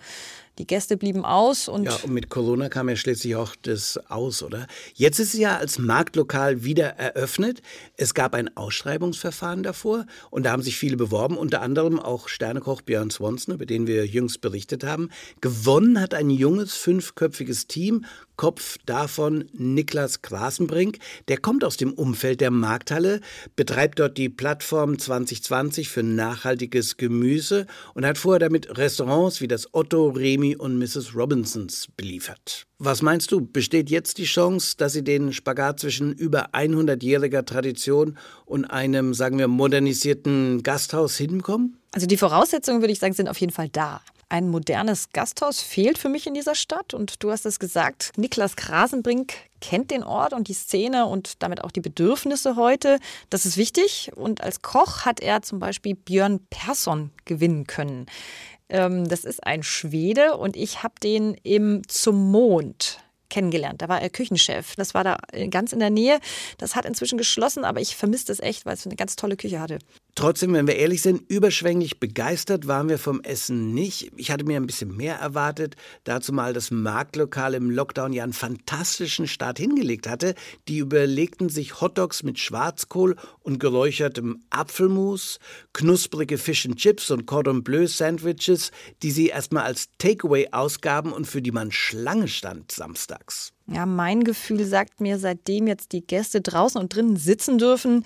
Die 0.60 0.68
Gäste 0.68 0.98
blieben 0.98 1.24
aus 1.24 1.70
und 1.70 1.86
Ja, 1.86 1.96
und 2.04 2.12
mit 2.12 2.30
Corona 2.30 2.68
kam 2.68 2.90
ja 2.90 2.98
schließlich 2.98 3.38
auch 3.38 3.56
das 3.62 3.98
aus, 4.10 4.44
oder? 4.44 4.68
Jetzt 4.94 5.18
ist 5.20 5.34
es 5.34 5.40
ja 5.40 5.56
als 5.56 5.80
Marktlokal 5.80 6.66
wieder 6.66 6.88
eröffnet. 6.98 7.62
Es 7.96 8.14
gab 8.14 8.34
ein 8.34 8.56
Ausschreibungsverfahren 8.58 9.64
davor 9.64 10.06
und 10.30 10.46
da 10.46 10.52
haben 10.52 10.62
sich 10.62 10.78
viele 10.78 10.98
beworben, 10.98 11.38
unter 11.38 11.62
anderem 11.62 11.98
auch 11.98 12.28
Sternekoch 12.28 12.82
Björn 12.82 13.10
Swanson, 13.10 13.56
über 13.56 13.66
den 13.66 13.88
wir 13.88 14.06
jüngst 14.06 14.42
berichtet 14.42 14.84
haben. 14.84 15.10
Gewonnen 15.40 16.02
hat 16.02 16.14
ein 16.14 16.30
junges, 16.30 16.76
fünfköpfiges 16.76 17.68
Team, 17.68 18.04
Kopf 18.40 18.78
davon 18.86 19.50
Niklas 19.52 20.22
Grasenbrink. 20.22 21.00
Der 21.28 21.40
kommt 21.40 21.66
aus 21.66 21.76
dem 21.76 21.92
Umfeld 21.92 22.40
der 22.40 22.52
Markthalle, 22.52 23.20
betreibt 23.58 24.00
dort 24.00 24.18
die 24.18 24.30
Plattform 24.30 24.98
2020 24.98 25.90
für 25.90 26.04
nachhaltiges 26.04 26.96
Gemüse 26.96 27.68
und 27.96 28.06
hat 28.06 28.18
vorher 28.18 28.40
damit 28.40 28.78
Restaurants 28.78 29.42
wie 29.42 29.50
das 29.50 29.74
Otto, 29.74 30.08
Remi 30.08 30.56
und 30.56 30.80
Mrs. 30.80 31.16
Robinsons 31.16 31.90
beliefert. 31.98 32.64
Was 32.78 33.02
meinst 33.02 33.34
du, 33.34 33.42
besteht 33.42 33.90
jetzt 33.90 34.18
die 34.20 34.24
Chance, 34.24 34.76
dass 34.78 34.94
sie 34.94 35.04
den 35.04 35.34
Spagat 35.34 35.82
zwischen 35.82 36.14
über 36.14 36.52
100-jähriger 36.54 37.44
Tradition 37.46 38.18
und 38.46 38.64
einem, 38.64 39.14
sagen 39.14 39.38
wir, 39.38 39.50
modernisierten 39.50 40.64
Gasthaus 40.64 41.18
hinbekommen? 41.18 41.76
Also 41.92 42.08
die 42.08 42.16
Voraussetzungen, 42.16 42.80
würde 42.80 42.94
ich 42.94 43.00
sagen, 43.00 43.14
sind 43.14 43.28
auf 43.28 43.42
jeden 43.42 43.52
Fall 43.52 43.68
da. 43.68 44.00
Ein 44.32 44.50
modernes 44.50 45.10
Gasthaus 45.12 45.60
fehlt 45.60 45.98
für 45.98 46.08
mich 46.08 46.28
in 46.28 46.36
dieser 46.36 46.54
Stadt 46.54 46.94
und 46.94 47.24
du 47.24 47.32
hast 47.32 47.48
es 47.48 47.58
gesagt, 47.58 48.12
Niklas 48.16 48.56
Krasenbrink 48.56 49.34
kennt 49.60 49.90
den 49.90 50.04
Ort 50.04 50.34
und 50.34 50.48
die 50.48 50.54
Szene 50.54 51.08
und 51.08 51.42
damit 51.42 51.64
auch 51.64 51.72
die 51.72 51.82
Bedürfnisse 51.82 52.56
heute. 52.56 53.00
Das 53.32 53.48
ist 53.48 53.58
wichtig 53.58 54.12
und 54.16 54.42
als 54.42 54.62
Koch 54.62 55.04
hat 55.04 55.20
er 55.20 55.42
zum 55.42 55.58
Beispiel 55.58 55.96
Björn 55.96 56.46
Persson 56.52 57.10
gewinnen 57.26 57.66
können. 57.66 58.06
Ähm, 58.70 59.08
das 59.08 59.26
ist 59.26 59.44
ein 59.44 59.64
Schwede 59.64 60.38
und 60.38 60.56
ich 60.56 60.84
habe 60.84 60.94
den 61.02 61.34
im 61.42 61.82
Zum 61.88 62.30
Mond 62.30 63.00
kennengelernt. 63.30 63.82
Da 63.82 63.90
war 63.90 64.00
er 64.02 64.10
Küchenchef. 64.12 64.76
Das 64.76 64.94
war 64.94 65.04
da 65.04 65.18
ganz 65.50 65.74
in 65.74 65.80
der 65.80 65.90
Nähe. 65.90 66.20
Das 66.58 66.76
hat 66.76 66.86
inzwischen 66.86 67.18
geschlossen, 67.18 67.64
aber 67.64 67.82
ich 67.82 67.96
vermisse 67.96 68.32
es 68.32 68.40
echt, 68.40 68.66
weil 68.66 68.74
es 68.74 68.86
eine 68.86 68.96
ganz 68.96 69.16
tolle 69.16 69.38
Küche 69.38 69.60
hatte. 69.60 69.80
Trotzdem, 70.20 70.52
wenn 70.52 70.68
wir 70.68 70.76
ehrlich 70.76 71.02
sind, 71.02 71.32
überschwänglich 71.32 72.02
begeistert 72.02 72.68
waren 72.68 72.90
wir 72.90 73.00
vom 73.00 73.22
Essen 73.22 73.74
nicht. 73.74 74.12
Ich 74.18 74.32
hatte 74.32 74.44
mir 74.44 74.58
ein 74.58 74.66
bisschen 74.66 74.94
mehr 74.98 75.16
erwartet, 75.16 75.78
dazu 76.04 76.34
mal 76.34 76.52
das 76.52 76.72
Marktlokal 76.72 77.54
im 77.54 77.72
Lockdown 77.72 78.12
ja 78.12 78.26
einen 78.26 78.34
fantastischen 78.34 79.28
Start 79.28 79.60
hingelegt 79.60 80.10
hatte. 80.10 80.36
Die 80.68 80.80
überlegten 80.80 81.48
sich 81.48 81.80
Hotdogs 81.80 82.24
mit 82.24 82.38
Schwarzkohl 82.38 83.16
und 83.44 83.62
geräuchertem 83.62 84.44
Apfelmus, 84.50 85.40
knusprige 85.72 86.38
Fish 86.38 86.66
and 86.66 86.76
Chips 86.76 87.12
und 87.12 87.26
Cordon 87.26 87.64
Bleu 87.64 87.88
Sandwiches, 87.88 88.72
die 89.02 89.12
sie 89.12 89.28
erstmal 89.28 89.64
als 89.64 89.88
Takeaway 90.00 90.50
ausgaben 90.52 91.14
und 91.14 91.28
für 91.28 91.42
die 91.42 91.54
man 91.54 91.72
Schlange 91.72 92.28
stand 92.28 92.74
samstags. 92.74 93.54
Ja, 93.68 93.86
mein 93.86 94.26
Gefühl 94.26 94.66
sagt 94.66 95.00
mir, 95.00 95.18
seitdem 95.18 95.68
jetzt 95.68 95.94
die 95.94 96.06
Gäste 96.06 96.42
draußen 96.42 96.82
und 96.82 96.94
drinnen 96.94 97.16
sitzen 97.16 97.58
dürfen, 97.58 98.04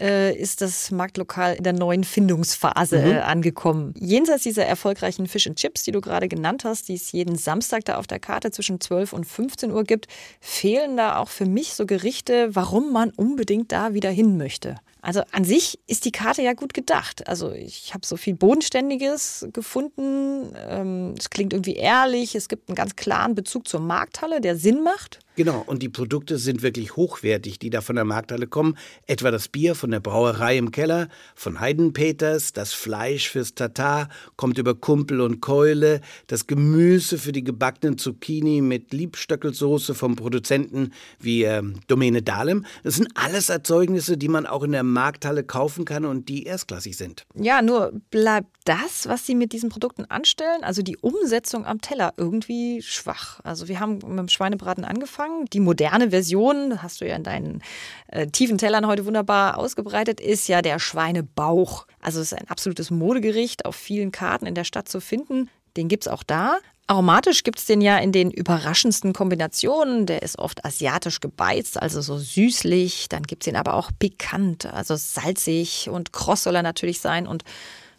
äh, 0.00 0.34
ist 0.36 0.60
das 0.60 0.90
Marktlokal 0.90 1.54
in 1.54 1.64
der 1.64 1.72
neuen 1.72 2.04
Findungsphase 2.04 2.98
Mhm. 2.98 3.10
äh, 3.12 3.18
angekommen. 3.20 3.94
Jenseits 3.98 4.42
dieser 4.42 4.64
erfolgreichen 4.66 5.26
Fish 5.28 5.46
and 5.46 5.56
Chips, 5.58 5.82
die 5.84 5.92
du 5.92 6.00
gerade 6.00 6.28
genannt 6.28 6.64
hast, 6.64 6.88
die 6.88 6.94
es 6.94 7.12
jeden 7.12 7.36
Samstag 7.36 7.84
da 7.84 7.96
auf 7.96 8.06
der 8.06 8.18
Karte 8.20 8.50
zwischen 8.50 8.80
12 8.80 9.12
und 9.12 9.24
15 9.24 9.70
Uhr 9.70 9.84
gibt, 9.84 10.06
fehlen 10.40 10.96
da 10.96 11.16
auch 11.18 11.28
für 11.28 11.46
mich 11.46 11.74
so 11.74 11.86
Gerichte, 11.86 12.54
warum 12.54 12.92
man 12.92 13.10
unbedingt 13.10 13.72
da 13.72 13.94
wieder 13.94 14.10
hin 14.10 14.36
möchte. 14.36 14.76
Also 15.04 15.22
an 15.32 15.42
sich 15.44 15.80
ist 15.88 16.04
die 16.04 16.12
Karte 16.12 16.42
ja 16.42 16.52
gut 16.52 16.74
gedacht. 16.74 17.26
Also 17.26 17.50
ich 17.50 17.92
habe 17.92 18.06
so 18.06 18.16
viel 18.16 18.34
Bodenständiges 18.34 19.48
gefunden. 19.52 20.54
Ähm, 20.68 21.14
es 21.18 21.28
klingt 21.28 21.52
irgendwie 21.52 21.74
ehrlich. 21.74 22.36
Es 22.36 22.48
gibt 22.48 22.68
einen 22.68 22.76
ganz 22.76 22.94
klaren 22.94 23.34
Bezug 23.34 23.66
zur 23.66 23.80
Markthalle, 23.80 24.40
der 24.40 24.56
Sinn 24.56 24.82
macht. 24.84 25.18
Genau, 25.34 25.64
und 25.66 25.82
die 25.82 25.88
Produkte 25.88 26.36
sind 26.36 26.62
wirklich 26.62 26.94
hochwertig, 26.94 27.58
die 27.58 27.70
da 27.70 27.80
von 27.80 27.96
der 27.96 28.04
Markthalle 28.04 28.46
kommen. 28.46 28.76
Etwa 29.06 29.30
das 29.30 29.48
Bier 29.48 29.74
von 29.74 29.90
der 29.90 30.00
Brauerei 30.00 30.58
im 30.58 30.72
Keller, 30.72 31.08
von 31.34 31.58
Heidenpeters, 31.58 32.52
das 32.52 32.74
Fleisch 32.74 33.30
fürs 33.30 33.54
Tatar 33.54 34.10
kommt 34.36 34.58
über 34.58 34.74
Kumpel 34.74 35.22
und 35.22 35.40
Keule, 35.40 36.02
das 36.26 36.46
Gemüse 36.46 37.16
für 37.16 37.32
die 37.32 37.44
gebackenen 37.44 37.96
Zucchini 37.96 38.60
mit 38.60 38.92
Liebstöckelsoße 38.92 39.94
vom 39.94 40.16
Produzenten 40.16 40.92
wie 41.18 41.44
ähm, 41.44 41.80
Domäne 41.86 42.20
Dahlem. 42.20 42.66
Das 42.82 42.96
sind 42.96 43.08
alles 43.14 43.48
Erzeugnisse, 43.48 44.18
die 44.18 44.28
man 44.28 44.44
auch 44.44 44.62
in 44.62 44.72
der 44.72 44.82
Markthalle 44.82 45.44
kaufen 45.44 45.86
kann 45.86 46.04
und 46.04 46.28
die 46.28 46.44
erstklassig 46.44 46.94
sind. 46.96 47.24
Ja, 47.34 47.62
nur 47.62 47.92
bleibt 48.10 48.48
das, 48.64 49.08
was 49.08 49.26
sie 49.26 49.34
mit 49.34 49.54
diesen 49.54 49.70
Produkten 49.70 50.04
anstellen, 50.04 50.62
also 50.62 50.82
die 50.82 50.98
Umsetzung 50.98 51.64
am 51.64 51.80
Teller, 51.80 52.12
irgendwie 52.18 52.82
schwach. 52.82 53.40
Also 53.44 53.66
wir 53.68 53.80
haben 53.80 53.94
mit 53.94 54.18
dem 54.18 54.28
Schweinebraten 54.28 54.84
angefangen. 54.84 55.21
Die 55.52 55.60
moderne 55.60 56.10
Version, 56.10 56.82
hast 56.82 57.00
du 57.00 57.06
ja 57.06 57.16
in 57.16 57.24
deinen 57.24 57.62
äh, 58.08 58.26
tiefen 58.26 58.58
Tellern 58.58 58.86
heute 58.86 59.06
wunderbar 59.06 59.58
ausgebreitet, 59.58 60.20
ist 60.20 60.48
ja 60.48 60.62
der 60.62 60.78
Schweinebauch. 60.78 61.86
Also 62.00 62.20
es 62.20 62.32
ist 62.32 62.38
ein 62.38 62.48
absolutes 62.48 62.90
Modegericht, 62.90 63.64
auf 63.64 63.76
vielen 63.76 64.12
Karten 64.12 64.46
in 64.46 64.54
der 64.54 64.64
Stadt 64.64 64.88
zu 64.88 65.00
finden. 65.00 65.50
Den 65.76 65.88
gibt 65.88 66.04
es 66.04 66.12
auch 66.12 66.22
da. 66.22 66.58
Aromatisch 66.86 67.42
gibt 67.44 67.58
es 67.58 67.66
den 67.66 67.80
ja 67.80 67.98
in 67.98 68.12
den 68.12 68.30
überraschendsten 68.30 69.12
Kombinationen. 69.12 70.06
Der 70.06 70.22
ist 70.22 70.38
oft 70.38 70.64
asiatisch 70.64 71.20
gebeizt, 71.20 71.80
also 71.80 72.00
so 72.02 72.18
süßlich. 72.18 73.08
Dann 73.08 73.22
gibt 73.22 73.42
es 73.42 73.44
den 73.46 73.56
aber 73.56 73.74
auch 73.74 73.90
pikant, 73.98 74.66
also 74.66 74.96
salzig 74.96 75.88
und 75.88 76.12
kross 76.12 76.42
soll 76.42 76.56
er 76.56 76.62
natürlich 76.62 77.00
sein. 77.00 77.26
Und 77.26 77.44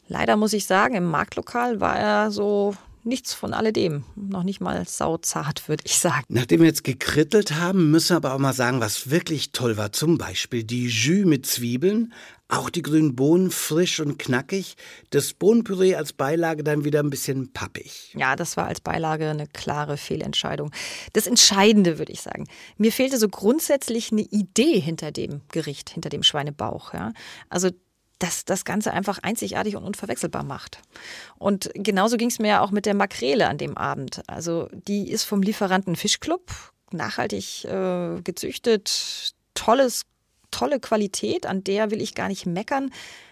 leider 0.08 0.36
muss 0.36 0.54
ich 0.54 0.66
sagen, 0.66 0.96
im 0.96 1.06
Marktlokal 1.06 1.80
war 1.80 1.98
er 1.98 2.32
so 2.32 2.76
nichts 3.06 3.34
von 3.34 3.54
alledem. 3.54 4.04
Noch 4.16 4.44
nicht 4.44 4.62
mal 4.62 4.88
sauzart, 4.88 5.68
würde 5.68 5.84
ich 5.86 6.00
sagen. 6.00 6.26
Nachdem 6.30 6.62
wir 6.62 6.68
jetzt 6.68 6.84
gekrittelt 6.84 7.56
haben, 7.56 7.92
müssen 7.92 8.12
wir 8.12 8.18
aber 8.18 8.34
auch 8.34 8.40
mal 8.40 8.54
sagen, 8.54 8.80
was 8.80 9.10
wirklich 9.10 9.52
toll 9.52 9.78
war. 9.78 9.92
Zum 9.92 10.18
Beispiel 10.18 10.64
die 10.64 10.88
Jus 10.88 11.26
mit 11.26 11.46
Zwiebeln, 11.46 12.14
auch 12.48 12.70
die 12.70 12.82
grünen 12.82 13.16
Bohnen 13.16 13.52
frisch 13.52 14.00
und 14.00 14.20
knackig, 14.20 14.76
das 15.10 15.34
Bohnenpüree 15.34 15.96
als 15.96 16.14
Beilage 16.14 16.64
dann 16.64 16.84
wieder 16.84 17.00
ein 17.00 17.10
bisschen 17.10 17.52
pappig. 17.52 18.14
Ja, 18.18 18.36
das 18.36 18.58
war 18.58 18.68
als 18.68 18.82
Beilage 18.82 19.30
eine 19.30 19.48
klare 19.48 19.98
Fehlentscheidung. 19.98 20.72
Das 21.14 21.28
Entscheidende, 21.28 21.98
würde 21.98 22.12
ich 22.12 22.22
sagen. 22.22 22.46
Mir 22.78 22.92
fehlte 22.92 23.18
so 23.18 23.28
grundsätzlich 23.28 24.12
eine 24.12 24.22
Idee 24.22 24.80
hinter 24.80 25.12
dem 25.12 25.42
Gericht, 25.50 25.90
hinter 25.90 26.10
dem 26.10 26.24
Schweinebauch. 26.24 26.94
Ja? 26.94 27.14
Also 27.50 27.72
das 28.24 28.46
das 28.46 28.66
Ganze 28.66 28.94
einfach 28.94 29.20
einzigartig 29.22 29.76
und 29.76 29.84
unverwechselbar 29.84 30.44
macht. 30.44 30.80
Und 31.38 31.70
genauso 31.74 32.18
ging 32.18 32.30
es 32.30 32.40
mir 32.40 32.48
ja 32.48 32.62
auch 32.62 32.72
mit 32.72 32.86
der 32.86 32.94
Makrele 32.94 33.48
an 33.48 33.58
dem 33.58 33.78
Abend. 33.78 34.22
Also 34.28 34.70
die 34.72 35.10
ist 35.10 35.24
vom 35.24 35.42
Lieferanten 35.42 35.96
Fischclub, 35.96 36.52
nachhaltig 36.92 37.66
äh, 37.66 38.22
gezüchtet, 38.22 39.34
tolles, 39.54 40.04
tolle 40.52 40.80
Qualität, 40.80 41.46
an 41.46 41.64
der 41.64 41.92
will 41.92 42.02
ich 42.02 42.16
gar 42.16 42.30
nicht 42.30 42.46
meckern. 42.46 42.92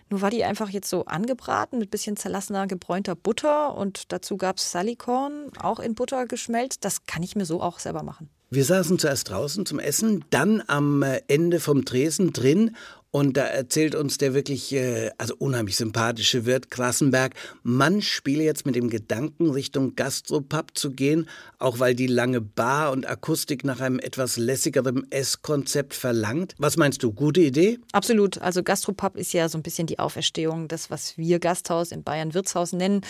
Nur 0.09 0.21
war 0.21 0.29
die 0.29 0.43
einfach 0.43 0.69
jetzt 0.69 0.89
so 0.89 1.05
angebraten 1.05 1.79
mit 1.79 1.89
bisschen 1.89 2.17
zerlassener 2.17 2.67
gebräunter 2.67 3.15
Butter 3.15 3.75
und 3.75 4.11
dazu 4.11 4.35
gab 4.35 4.57
es 4.57 4.71
Salikorn, 4.71 5.51
auch 5.57 5.79
in 5.79 5.95
Butter 5.95 6.25
geschmelzt. 6.25 6.83
Das 6.83 7.05
kann 7.05 7.23
ich 7.23 7.37
mir 7.37 7.45
so 7.45 7.61
auch 7.61 7.79
selber 7.79 8.03
machen. 8.03 8.29
Wir 8.49 8.65
saßen 8.65 8.99
zuerst 8.99 9.29
draußen 9.29 9.65
zum 9.65 9.79
Essen, 9.79 10.25
dann 10.29 10.61
am 10.67 11.01
äh, 11.03 11.21
Ende 11.29 11.61
vom 11.61 11.85
Tresen 11.85 12.33
drin 12.33 12.75
und 13.11 13.35
da 13.35 13.43
erzählt 13.43 13.93
uns 13.93 14.17
der 14.17 14.33
wirklich, 14.33 14.73
äh, 14.73 15.11
also 15.17 15.35
unheimlich 15.37 15.75
sympathische 15.75 16.45
Wirt 16.45 16.71
Klassenberg, 16.71 17.35
man 17.61 18.01
spiele 18.01 18.43
jetzt 18.43 18.65
mit 18.65 18.75
dem 18.75 18.89
Gedanken, 18.89 19.49
Richtung 19.49 19.95
Gastropub 19.95 20.77
zu 20.77 20.91
gehen, 20.91 21.27
auch 21.59 21.79
weil 21.79 21.93
die 21.93 22.07
lange 22.07 22.39
Bar 22.39 22.91
und 22.91 23.05
Akustik 23.05 23.65
nach 23.65 23.81
einem 23.81 23.99
etwas 23.99 24.37
lässigeren 24.37 25.11
Esskonzept 25.11 25.93
verlangt. 25.93 26.55
Was 26.57 26.77
meinst 26.77 27.03
du, 27.03 27.11
gute 27.11 27.41
Idee? 27.41 27.79
Absolut. 27.91 28.41
Also 28.41 28.63
Gastropub 28.63 29.17
ist 29.17 29.33
ja 29.33 29.49
so 29.49 29.57
ein 29.57 29.63
bisschen 29.63 29.87
die 29.87 29.99
Auferstehung, 29.99 30.69
das, 30.69 30.89
was 30.89 31.17
wir 31.17 31.39
Gasthaus 31.39 31.91
in 31.91 32.03
Bayern 32.03 32.33
Wirtshaus 32.33 32.71
nennen. 32.71 33.01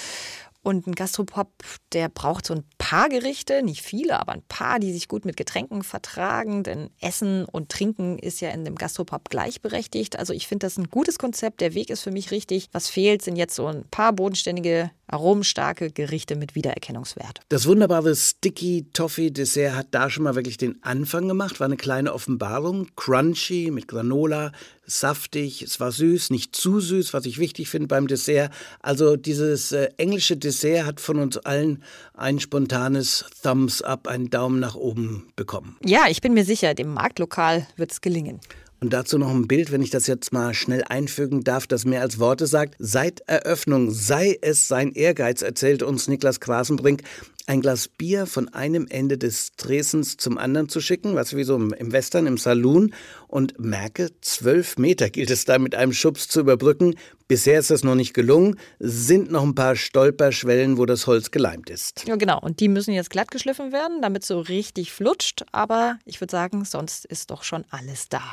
Und 0.63 0.85
ein 0.85 0.93
Gastropub, 0.93 1.49
der 1.91 2.07
braucht 2.07 2.45
so 2.45 2.53
ein 2.53 2.63
paar 2.77 3.09
Gerichte, 3.09 3.63
nicht 3.63 3.81
viele, 3.81 4.19
aber 4.19 4.33
ein 4.33 4.43
paar, 4.47 4.77
die 4.79 4.93
sich 4.93 5.07
gut 5.07 5.25
mit 5.25 5.35
Getränken 5.35 5.81
vertragen. 5.81 6.63
Denn 6.63 6.91
Essen 6.99 7.45
und 7.45 7.69
Trinken 7.69 8.19
ist 8.19 8.41
ja 8.41 8.51
in 8.51 8.63
dem 8.63 8.75
Gastropub 8.75 9.29
gleichberechtigt. 9.29 10.19
Also 10.19 10.33
ich 10.33 10.47
finde 10.47 10.67
das 10.67 10.77
ein 10.77 10.89
gutes 10.89 11.17
Konzept. 11.17 11.61
Der 11.61 11.73
Weg 11.73 11.89
ist 11.89 12.01
für 12.01 12.11
mich 12.11 12.29
richtig. 12.29 12.69
Was 12.73 12.89
fehlt, 12.89 13.23
sind 13.23 13.37
jetzt 13.37 13.55
so 13.55 13.65
ein 13.65 13.85
paar 13.89 14.13
bodenständige, 14.13 14.91
aromenstarke 15.11 15.91
Gerichte 15.91 16.35
mit 16.35 16.55
Wiedererkennungswert. 16.55 17.41
Das 17.49 17.65
wunderbare 17.67 18.15
Sticky 18.15 18.87
Toffee 18.93 19.31
Dessert 19.31 19.75
hat 19.75 19.87
da 19.91 20.09
schon 20.09 20.23
mal 20.23 20.35
wirklich 20.35 20.57
den 20.57 20.81
Anfang 20.83 21.27
gemacht. 21.27 21.59
War 21.59 21.65
eine 21.65 21.77
kleine 21.77 22.13
Offenbarung. 22.13 22.87
Crunchy 22.95 23.71
mit 23.71 23.87
Granola, 23.87 24.51
saftig, 24.85 25.61
es 25.61 25.79
war 25.79 25.91
süß, 25.91 26.29
nicht 26.29 26.55
zu 26.55 26.79
süß, 26.79 27.13
was 27.13 27.25
ich 27.25 27.37
wichtig 27.37 27.69
finde 27.69 27.87
beim 27.87 28.07
Dessert. 28.07 28.51
Also 28.79 29.15
dieses 29.15 29.71
äh, 29.71 29.89
englische 29.97 30.37
Dessert 30.37 30.85
hat 30.85 30.99
von 30.99 31.19
uns 31.19 31.37
allen 31.37 31.83
ein 32.13 32.39
spontanes 32.39 33.25
Thumbs 33.41 33.81
up, 33.81 34.07
einen 34.07 34.29
Daumen 34.29 34.59
nach 34.59 34.75
oben 34.75 35.31
bekommen. 35.35 35.77
Ja, 35.83 36.05
ich 36.09 36.21
bin 36.21 36.33
mir 36.33 36.45
sicher, 36.45 36.73
dem 36.73 36.93
Marktlokal 36.93 37.67
wird 37.77 37.91
es 37.91 38.01
gelingen. 38.01 38.39
Und 38.83 38.93
dazu 38.93 39.19
noch 39.19 39.29
ein 39.29 39.47
Bild, 39.47 39.71
wenn 39.71 39.83
ich 39.83 39.91
das 39.91 40.07
jetzt 40.07 40.33
mal 40.33 40.55
schnell 40.55 40.83
einfügen 40.83 41.43
darf, 41.43 41.67
das 41.67 41.85
mehr 41.85 42.01
als 42.01 42.17
Worte 42.17 42.47
sagt. 42.47 42.73
Seit 42.79 43.21
Eröffnung 43.27 43.91
sei 43.91 44.39
es 44.41 44.67
sein 44.67 44.91
Ehrgeiz, 44.93 45.43
erzählte 45.43 45.85
uns 45.85 46.07
Niklas 46.07 46.39
Krasenbrink, 46.39 47.03
ein 47.45 47.61
Glas 47.61 47.87
Bier 47.87 48.25
von 48.25 48.49
einem 48.49 48.87
Ende 48.89 49.19
des 49.19 49.51
Dresens 49.55 50.17
zum 50.17 50.39
anderen 50.39 50.67
zu 50.67 50.81
schicken, 50.81 51.13
was 51.13 51.35
wie 51.35 51.43
so 51.43 51.57
im 51.57 51.91
Western, 51.91 52.25
im 52.25 52.39
Saloon. 52.39 52.95
Und 53.27 53.59
merke, 53.59 54.09
zwölf 54.21 54.79
Meter 54.79 55.11
gilt 55.11 55.29
es 55.29 55.45
da 55.45 55.59
mit 55.59 55.75
einem 55.75 55.93
Schubs 55.93 56.27
zu 56.27 56.39
überbrücken. 56.39 56.95
Bisher 57.27 57.59
ist 57.59 57.69
das 57.69 57.83
noch 57.83 57.93
nicht 57.95 58.15
gelungen, 58.15 58.57
sind 58.79 59.29
noch 59.31 59.43
ein 59.43 59.53
paar 59.53 59.75
Stolperschwellen, 59.75 60.79
wo 60.79 60.87
das 60.87 61.05
Holz 61.05 61.29
geleimt 61.29 61.69
ist. 61.69 62.07
Ja, 62.07 62.15
genau. 62.15 62.39
Und 62.39 62.59
die 62.59 62.67
müssen 62.67 62.95
jetzt 62.95 63.11
glatt 63.11 63.29
geschliffen 63.29 63.71
werden, 63.71 64.01
damit 64.01 64.25
so 64.25 64.39
richtig 64.39 64.91
flutscht. 64.91 65.45
Aber 65.51 65.99
ich 66.05 66.19
würde 66.19 66.31
sagen, 66.31 66.65
sonst 66.65 67.05
ist 67.05 67.29
doch 67.29 67.43
schon 67.43 67.63
alles 67.69 68.09
da. 68.09 68.23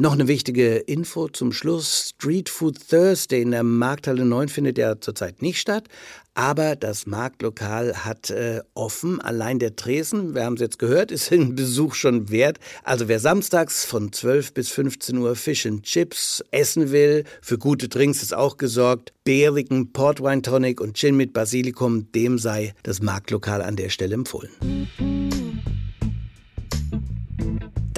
Noch 0.00 0.12
eine 0.12 0.28
wichtige 0.28 0.76
Info 0.76 1.26
zum 1.26 1.50
Schluss. 1.50 2.10
Street 2.14 2.48
Food 2.48 2.78
Thursday 2.88 3.42
in 3.42 3.50
der 3.50 3.64
Markthalle 3.64 4.24
9 4.24 4.48
findet 4.48 4.78
ja 4.78 5.00
zurzeit 5.00 5.42
nicht 5.42 5.58
statt. 5.58 5.88
Aber 6.34 6.76
das 6.76 7.08
Marktlokal 7.08 8.04
hat 8.04 8.30
äh, 8.30 8.60
offen. 8.74 9.20
Allein 9.20 9.58
der 9.58 9.74
Tresen, 9.74 10.36
wir 10.36 10.44
haben 10.44 10.54
es 10.54 10.60
jetzt 10.60 10.78
gehört, 10.78 11.10
ist 11.10 11.32
ein 11.32 11.56
Besuch 11.56 11.94
schon 11.94 12.30
wert. 12.30 12.60
Also 12.84 13.08
wer 13.08 13.18
samstags 13.18 13.84
von 13.84 14.12
12 14.12 14.54
bis 14.54 14.68
15 14.68 15.18
Uhr 15.18 15.34
Fish 15.34 15.66
and 15.66 15.82
Chips 15.82 16.44
essen 16.52 16.92
will, 16.92 17.24
für 17.42 17.58
gute 17.58 17.88
Drinks 17.88 18.22
ist 18.22 18.32
auch 18.32 18.56
gesorgt. 18.56 19.12
Bärigen 19.24 19.92
Portwine 19.92 20.42
Tonic 20.42 20.80
und 20.80 20.96
Gin 20.96 21.16
mit 21.16 21.32
Basilikum, 21.32 22.12
dem 22.12 22.38
sei 22.38 22.72
das 22.84 23.02
Marktlokal 23.02 23.62
an 23.62 23.74
der 23.74 23.88
Stelle 23.88 24.14
empfohlen. 24.14 24.52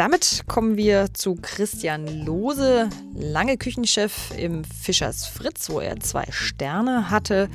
Damit 0.00 0.44
kommen 0.48 0.78
wir 0.78 1.12
zu 1.12 1.36
Christian 1.42 2.24
Lose, 2.24 2.88
lange 3.14 3.58
Küchenchef 3.58 4.30
im 4.34 4.64
Fischers 4.64 5.26
Fritz, 5.26 5.68
wo 5.68 5.78
er 5.78 6.00
zwei 6.00 6.24
Sterne 6.30 7.10
hatte. 7.10 7.50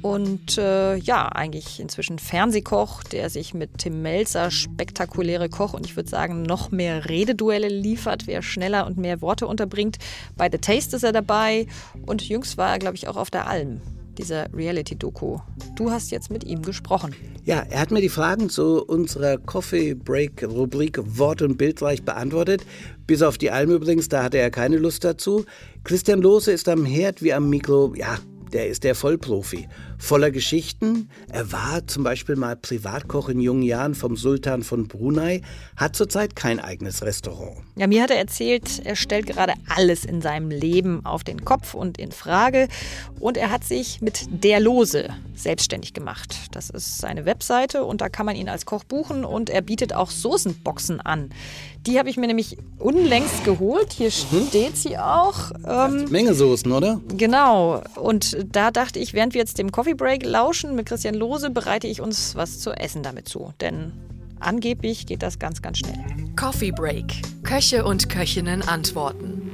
und 0.00 0.56
äh, 0.56 0.96
ja, 0.96 1.28
eigentlich 1.28 1.78
inzwischen 1.78 2.18
Fernsehkoch, 2.18 3.02
der 3.02 3.28
sich 3.28 3.52
mit 3.52 3.76
Tim 3.76 4.00
Melzer 4.00 4.50
spektakuläre 4.50 5.50
Koch 5.50 5.74
und 5.74 5.84
ich 5.84 5.96
würde 5.96 6.08
sagen 6.08 6.44
noch 6.44 6.70
mehr 6.70 7.10
Rededuelle 7.10 7.68
liefert, 7.68 8.26
wer 8.26 8.40
schneller 8.40 8.86
und 8.86 8.96
mehr 8.96 9.20
Worte 9.20 9.46
unterbringt. 9.46 9.98
Bei 10.34 10.48
The 10.50 10.56
Taste 10.56 10.96
ist 10.96 11.02
er 11.02 11.12
dabei 11.12 11.66
und 12.06 12.26
jüngst 12.26 12.56
war 12.56 12.70
er, 12.70 12.78
glaube 12.78 12.96
ich, 12.96 13.06
auch 13.06 13.16
auf 13.16 13.30
der 13.30 13.48
Alm 13.48 13.82
dieser 14.18 14.52
Reality-Doku. 14.52 15.38
Du 15.76 15.90
hast 15.90 16.10
jetzt 16.10 16.30
mit 16.30 16.44
ihm 16.44 16.62
gesprochen. 16.62 17.14
Ja, 17.44 17.64
er 17.68 17.80
hat 17.80 17.90
mir 17.90 18.00
die 18.00 18.08
Fragen 18.08 18.48
zu 18.48 18.84
unserer 18.84 19.38
Coffee 19.38 19.94
Break 19.94 20.42
Rubrik 20.42 20.98
Wort 21.04 21.42
und 21.42 21.56
Bildreich 21.56 22.02
beantwortet. 22.02 22.64
Bis 23.06 23.22
auf 23.22 23.38
die 23.38 23.50
Alm 23.50 23.70
übrigens, 23.70 24.08
da 24.08 24.24
hatte 24.24 24.38
er 24.38 24.50
keine 24.50 24.78
Lust 24.78 25.04
dazu. 25.04 25.44
Christian 25.84 26.20
Lose 26.20 26.50
ist 26.50 26.68
am 26.68 26.84
Herd 26.84 27.22
wie 27.22 27.32
am 27.32 27.48
Mikro, 27.48 27.94
ja, 27.94 28.18
der 28.52 28.68
ist 28.68 28.84
der 28.84 28.94
Vollprofi. 28.94 29.68
Voller 29.98 30.30
Geschichten. 30.30 31.08
Er 31.30 31.52
war 31.52 31.86
zum 31.86 32.04
Beispiel 32.04 32.36
mal 32.36 32.56
Privatkoch 32.56 33.28
in 33.28 33.40
jungen 33.40 33.62
Jahren 33.62 33.94
vom 33.94 34.16
Sultan 34.16 34.62
von 34.62 34.88
Brunei, 34.88 35.42
hat 35.76 35.96
zurzeit 35.96 36.36
kein 36.36 36.60
eigenes 36.60 37.02
Restaurant. 37.02 37.58
Ja, 37.76 37.86
mir 37.86 38.02
hat 38.02 38.10
er 38.10 38.18
erzählt, 38.18 38.82
er 38.84 38.96
stellt 38.96 39.26
gerade 39.26 39.54
alles 39.74 40.04
in 40.04 40.22
seinem 40.22 40.50
Leben 40.50 41.04
auf 41.04 41.24
den 41.24 41.44
Kopf 41.44 41.74
und 41.74 41.98
in 41.98 42.12
Frage. 42.12 42.68
Und 43.20 43.36
er 43.36 43.50
hat 43.50 43.64
sich 43.64 44.00
mit 44.00 44.26
der 44.30 44.60
Lose 44.60 45.08
selbstständig 45.34 45.92
gemacht. 45.92 46.36
Das 46.52 46.70
ist 46.70 46.98
seine 46.98 47.24
Webseite 47.24 47.84
und 47.84 48.00
da 48.00 48.08
kann 48.08 48.26
man 48.26 48.36
ihn 48.36 48.48
als 48.48 48.66
Koch 48.66 48.84
buchen 48.84 49.24
und 49.24 49.50
er 49.50 49.62
bietet 49.62 49.92
auch 49.92 50.10
Soßenboxen 50.10 51.00
an. 51.00 51.30
Die 51.86 51.98
habe 52.00 52.10
ich 52.10 52.16
mir 52.16 52.26
nämlich 52.26 52.58
unlängst 52.78 53.44
geholt. 53.44 53.92
Hier 53.92 54.10
steht 54.10 54.76
sie 54.76 54.98
auch. 54.98 55.52
Ähm, 55.64 56.06
Menge 56.10 56.34
Soßen, 56.34 56.70
oder? 56.72 57.00
Genau. 57.16 57.80
Und 57.94 58.36
da 58.50 58.72
dachte 58.72 58.98
ich, 58.98 59.14
während 59.14 59.34
wir 59.34 59.40
jetzt 59.40 59.58
dem 59.58 59.70
Coffee 59.70 59.94
Break 59.94 60.24
lauschen 60.24 60.74
mit 60.74 60.86
Christian 60.86 61.14
Lose, 61.14 61.50
bereite 61.50 61.86
ich 61.86 62.00
uns 62.00 62.34
was 62.34 62.58
zu 62.58 62.72
essen 62.72 63.04
damit 63.04 63.28
zu. 63.28 63.52
Denn 63.60 63.92
angeblich 64.40 65.06
geht 65.06 65.22
das 65.22 65.38
ganz, 65.38 65.62
ganz 65.62 65.78
schnell. 65.78 65.94
Coffee 66.34 66.72
Break. 66.72 67.22
Köche 67.44 67.84
und 67.84 68.08
Köchinnen 68.08 68.62
antworten. 68.62 69.45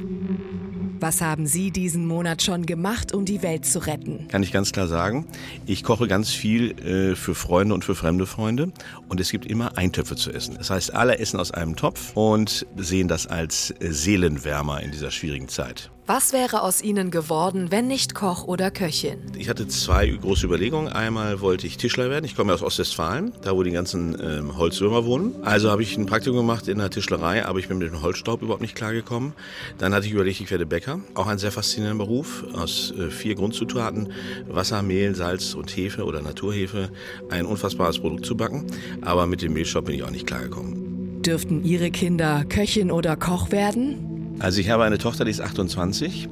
Was 1.03 1.21
haben 1.21 1.49
Sie 1.49 1.73
diesen 1.73 2.07
Monat 2.07 2.43
schon 2.43 2.65
gemacht, 2.65 3.13
um 3.13 3.25
die 3.25 3.43
Welt 3.43 3.67
zu 3.67 3.81
retten? 3.81 4.29
Kann 4.29 4.45
ich 4.45 4.53
ganz 4.53 4.71
klar 4.71 4.87
sagen. 4.87 5.27
Ich 5.67 5.83
koche 5.83 6.07
ganz 6.07 6.31
viel 6.31 6.79
äh, 6.79 7.17
für 7.17 7.35
Freunde 7.35 7.75
und 7.75 7.85
für 7.85 7.97
fremde 7.97 8.25
Freunde. 8.25 8.71
Und 9.09 9.19
es 9.19 9.33
gibt 9.33 9.45
immer 9.45 9.77
Eintöpfe 9.77 10.15
zu 10.15 10.31
essen. 10.31 10.55
Das 10.57 10.71
heißt, 10.71 10.95
alle 10.95 11.19
essen 11.19 11.41
aus 11.41 11.51
einem 11.51 11.75
Topf 11.75 12.13
und 12.15 12.69
sehen 12.77 13.09
das 13.09 13.27
als 13.27 13.73
äh, 13.81 13.91
Seelenwärmer 13.91 14.81
in 14.81 14.93
dieser 14.93 15.11
schwierigen 15.11 15.49
Zeit. 15.49 15.91
Was 16.05 16.33
wäre 16.33 16.63
aus 16.63 16.83
Ihnen 16.83 17.13
geworden, 17.13 17.69
wenn 17.71 17.87
nicht 17.87 18.17
Koch 18.17 18.43
oder 18.43 18.73
Köchin? 18.73 19.19
Ich 19.39 19.49
hatte 19.49 19.69
zwei 19.69 20.09
große 20.09 20.45
Überlegungen. 20.45 20.93
Einmal 20.93 21.41
wollte 21.41 21.69
ich 21.69 21.77
Tischler 21.77 22.11
werden. 22.11 22.25
Ich 22.25 22.35
komme 22.35 22.53
aus 22.53 22.61
Ostwestfalen, 22.61 23.33
da 23.43 23.55
wo 23.55 23.63
die 23.63 23.71
ganzen 23.71 24.19
ähm, 24.21 24.57
Holzwürmer 24.57 25.05
wohnen. 25.05 25.37
Also 25.45 25.71
habe 25.71 25.85
ich 25.85 25.97
ein 25.97 26.07
Praktikum 26.07 26.39
gemacht 26.39 26.67
in 26.67 26.79
der 26.79 26.91
Tischlerei, 26.91 27.47
aber 27.47 27.61
ich 27.61 27.69
bin 27.69 27.79
mit 27.79 27.87
dem 27.87 28.03
Holzstaub 28.03 28.43
überhaupt 28.43 28.63
nicht 28.63 28.75
klargekommen. 28.75 29.33
Dann 29.79 29.95
hatte 29.95 30.07
ich 30.07 30.13
überlegt, 30.13 30.41
ich 30.41 30.51
werde 30.51 30.67
Bäcker. 30.67 30.99
Auch 31.15 31.29
ein 31.29 31.39
sehr 31.39 31.53
faszinierender 31.53 32.05
Beruf. 32.05 32.45
Aus 32.53 32.93
äh, 32.99 33.09
vier 33.09 33.37
Grundzutaten, 33.37 34.13
Wasser, 34.49 34.83
Mehl, 34.83 35.15
Salz 35.15 35.55
und 35.55 35.71
Hefe 35.77 36.03
oder 36.05 36.21
Naturhefe, 36.21 36.91
ein 37.31 37.47
unfassbares 37.47 38.01
Produkt 38.01 38.27
zu 38.27 38.37
backen. 38.37 38.67
Aber 39.03 39.29
mit 39.29 39.41
dem 39.41 39.53
Mehlstaub 39.53 39.85
bin 39.85 39.95
ich 39.95 40.03
auch 40.03 40.11
nicht 40.11 40.27
klargekommen. 40.27 41.23
Dürften 41.23 41.63
Ihre 41.63 41.93
Kinder 41.93 42.45
Köchin 42.49 42.91
oder 42.91 43.15
Koch 43.15 43.53
werden? 43.53 44.12
Also 44.43 44.61
ich 44.61 44.71
habe 44.71 44.83
eine 44.83 44.99
Tochter, 44.99 45.25
die 45.25 45.31
ist 45.31 45.41
28 45.41 46.29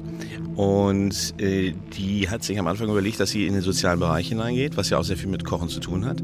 und 0.55 1.33
äh, 1.39 1.73
die 1.97 2.29
hat 2.29 2.43
sich 2.43 2.59
am 2.59 2.67
Anfang 2.67 2.89
überlegt, 2.89 3.19
dass 3.19 3.29
sie 3.31 3.47
in 3.47 3.53
den 3.53 3.61
sozialen 3.61 3.99
Bereich 3.99 4.29
hineingeht, 4.29 4.77
was 4.77 4.89
ja 4.89 4.97
auch 4.97 5.03
sehr 5.03 5.17
viel 5.17 5.29
mit 5.29 5.45
Kochen 5.45 5.69
zu 5.69 5.79
tun 5.79 6.05
hat. 6.05 6.21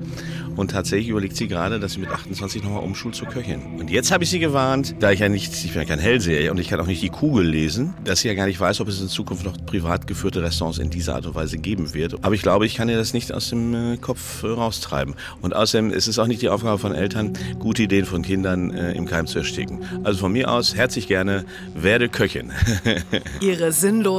Und 0.55 0.71
tatsächlich 0.71 1.09
überlegt 1.09 1.35
sie 1.35 1.47
gerade, 1.47 1.79
dass 1.79 1.93
sie 1.93 1.99
mit 1.99 2.09
28 2.09 2.63
nochmal 2.63 2.83
umschult 2.83 3.15
zur 3.15 3.27
Köchin. 3.27 3.61
Und 3.79 3.89
jetzt 3.89 4.11
habe 4.11 4.23
ich 4.23 4.29
sie 4.29 4.39
gewarnt, 4.39 4.95
da 4.99 5.11
ich 5.11 5.19
ja 5.19 5.29
nicht, 5.29 5.53
ich 5.53 5.71
bin 5.71 5.81
ja 5.81 5.87
kein 5.87 5.99
Hellseher 5.99 6.51
und 6.51 6.59
ich 6.59 6.67
kann 6.67 6.79
auch 6.79 6.87
nicht 6.87 7.01
die 7.01 7.09
Kugel 7.09 7.45
lesen, 7.45 7.93
dass 8.03 8.21
sie 8.21 8.27
ja 8.27 8.33
gar 8.33 8.47
nicht 8.47 8.59
weiß, 8.59 8.81
ob 8.81 8.87
es 8.87 8.99
in 8.99 9.07
Zukunft 9.07 9.45
noch 9.45 9.57
privat 9.65 10.07
geführte 10.07 10.41
Restaurants 10.43 10.79
in 10.79 10.89
dieser 10.89 11.15
Art 11.15 11.25
und 11.25 11.35
Weise 11.35 11.57
geben 11.57 11.93
wird. 11.93 12.15
Aber 12.23 12.35
ich 12.35 12.41
glaube, 12.41 12.65
ich 12.65 12.75
kann 12.75 12.89
ihr 12.89 12.97
das 12.97 13.13
nicht 13.13 13.31
aus 13.31 13.49
dem 13.49 13.73
äh, 13.73 13.97
Kopf 13.97 14.43
äh, 14.43 14.47
raustreiben. 14.47 15.15
Und 15.41 15.55
außerdem 15.55 15.91
ist 15.91 16.07
es 16.07 16.19
auch 16.19 16.27
nicht 16.27 16.41
die 16.41 16.49
Aufgabe 16.49 16.79
von 16.79 16.93
Eltern, 16.93 17.33
gute 17.59 17.83
Ideen 17.83 18.05
von 18.05 18.21
Kindern 18.21 18.71
äh, 18.71 18.93
im 18.93 19.05
Keim 19.05 19.27
zu 19.27 19.39
ersticken. 19.39 19.79
Also 20.03 20.19
von 20.19 20.31
mir 20.31 20.51
aus, 20.51 20.75
herzlich 20.75 21.07
gerne, 21.07 21.45
werde 21.75 22.09
Köchin. 22.09 22.51
Ihre 23.41 23.71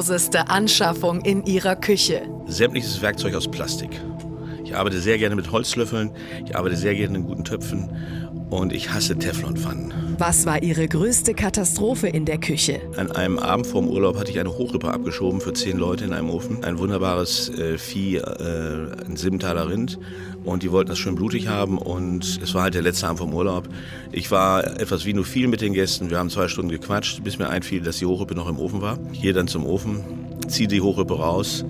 sinnloseste 0.09 0.49
Anschaffung 0.49 1.21
in 1.21 1.44
Ihrer 1.44 1.77
Küche. 1.77 2.23
Sämtliches 2.47 3.03
Werkzeug 3.03 3.35
aus 3.35 3.47
Plastik. 3.47 3.90
Ich 4.64 4.75
arbeite 4.75 5.01
sehr 5.01 5.18
gerne 5.18 5.37
mit 5.37 5.53
Holzlöffeln, 5.53 6.11
ich 6.47 6.57
arbeite 6.57 6.77
sehr 6.77 6.94
gerne 6.94 7.18
in 7.18 7.25
guten 7.25 7.44
Töpfen 7.44 7.90
und 8.51 8.73
ich 8.73 8.91
hasse 8.91 9.17
Teflonpfannen. 9.17 9.93
Was 10.19 10.47
war 10.47 10.63
Ihre 10.63 10.89
größte 10.89 11.35
Katastrophe 11.35 12.09
in 12.09 12.25
der 12.25 12.39
Küche? 12.39 12.81
An 12.97 13.13
einem 13.13 13.39
Abend 13.39 13.67
vorm 13.67 13.89
Urlaub 13.89 14.19
hatte 14.19 14.31
ich 14.31 14.41
eine 14.41 14.57
Hochrippe 14.57 14.93
abgeschoben 14.93 15.41
für 15.41 15.53
zehn 15.53 15.79
Leute 15.79 16.05
in 16.05 16.13
einem 16.13 16.31
Ofen. 16.31 16.65
Ein 16.65 16.79
wunderbares 16.79 17.51
äh, 17.51 17.79
Vieh, 17.79 18.17
äh, 18.17 19.07
ein 19.07 19.17
Simmentaler 19.17 19.69
Rind. 19.69 19.99
Und 20.45 20.63
die 20.63 20.73
wollten 20.73 20.89
das 20.89 20.99
schön 20.99 21.15
blutig 21.15 21.49
haben 21.49 21.79
und 21.79 22.41
es 22.43 22.55
war 22.55 22.63
halt 22.63 22.75
der 22.75 22.83
letzte 22.83 23.07
Abend 23.07 23.19
vom 23.19 23.35
Urlaub. 23.35 23.69
Ich 24.13 24.31
war 24.31 24.81
etwas 24.81 25.05
wie 25.05 25.13
nur 25.13 25.25
viel 25.25 25.47
mit 25.47 25.61
den 25.61 25.75
Gästen. 25.75 26.11
Wir 26.11 26.19
haben 26.19 26.31
zwei 26.31 26.49
Stunden 26.49 26.71
gequatscht, 26.71 27.23
bis 27.23 27.39
mir 27.39 27.49
einfiel, 27.49 27.83
dass 27.83 27.99
die 27.99 28.07
Hochrippe 28.07 28.35
noch 28.35 28.49
im 28.49 28.59
Ofen 28.59 28.81
war. 28.81 28.99
Hier 29.13 29.35
dann 29.35 29.47
zum 29.47 29.67
Ofen, 29.67 30.01
ziehe 30.49 30.69
die 30.69 30.81
Hochrippe 30.81 31.19
raus 31.19 31.65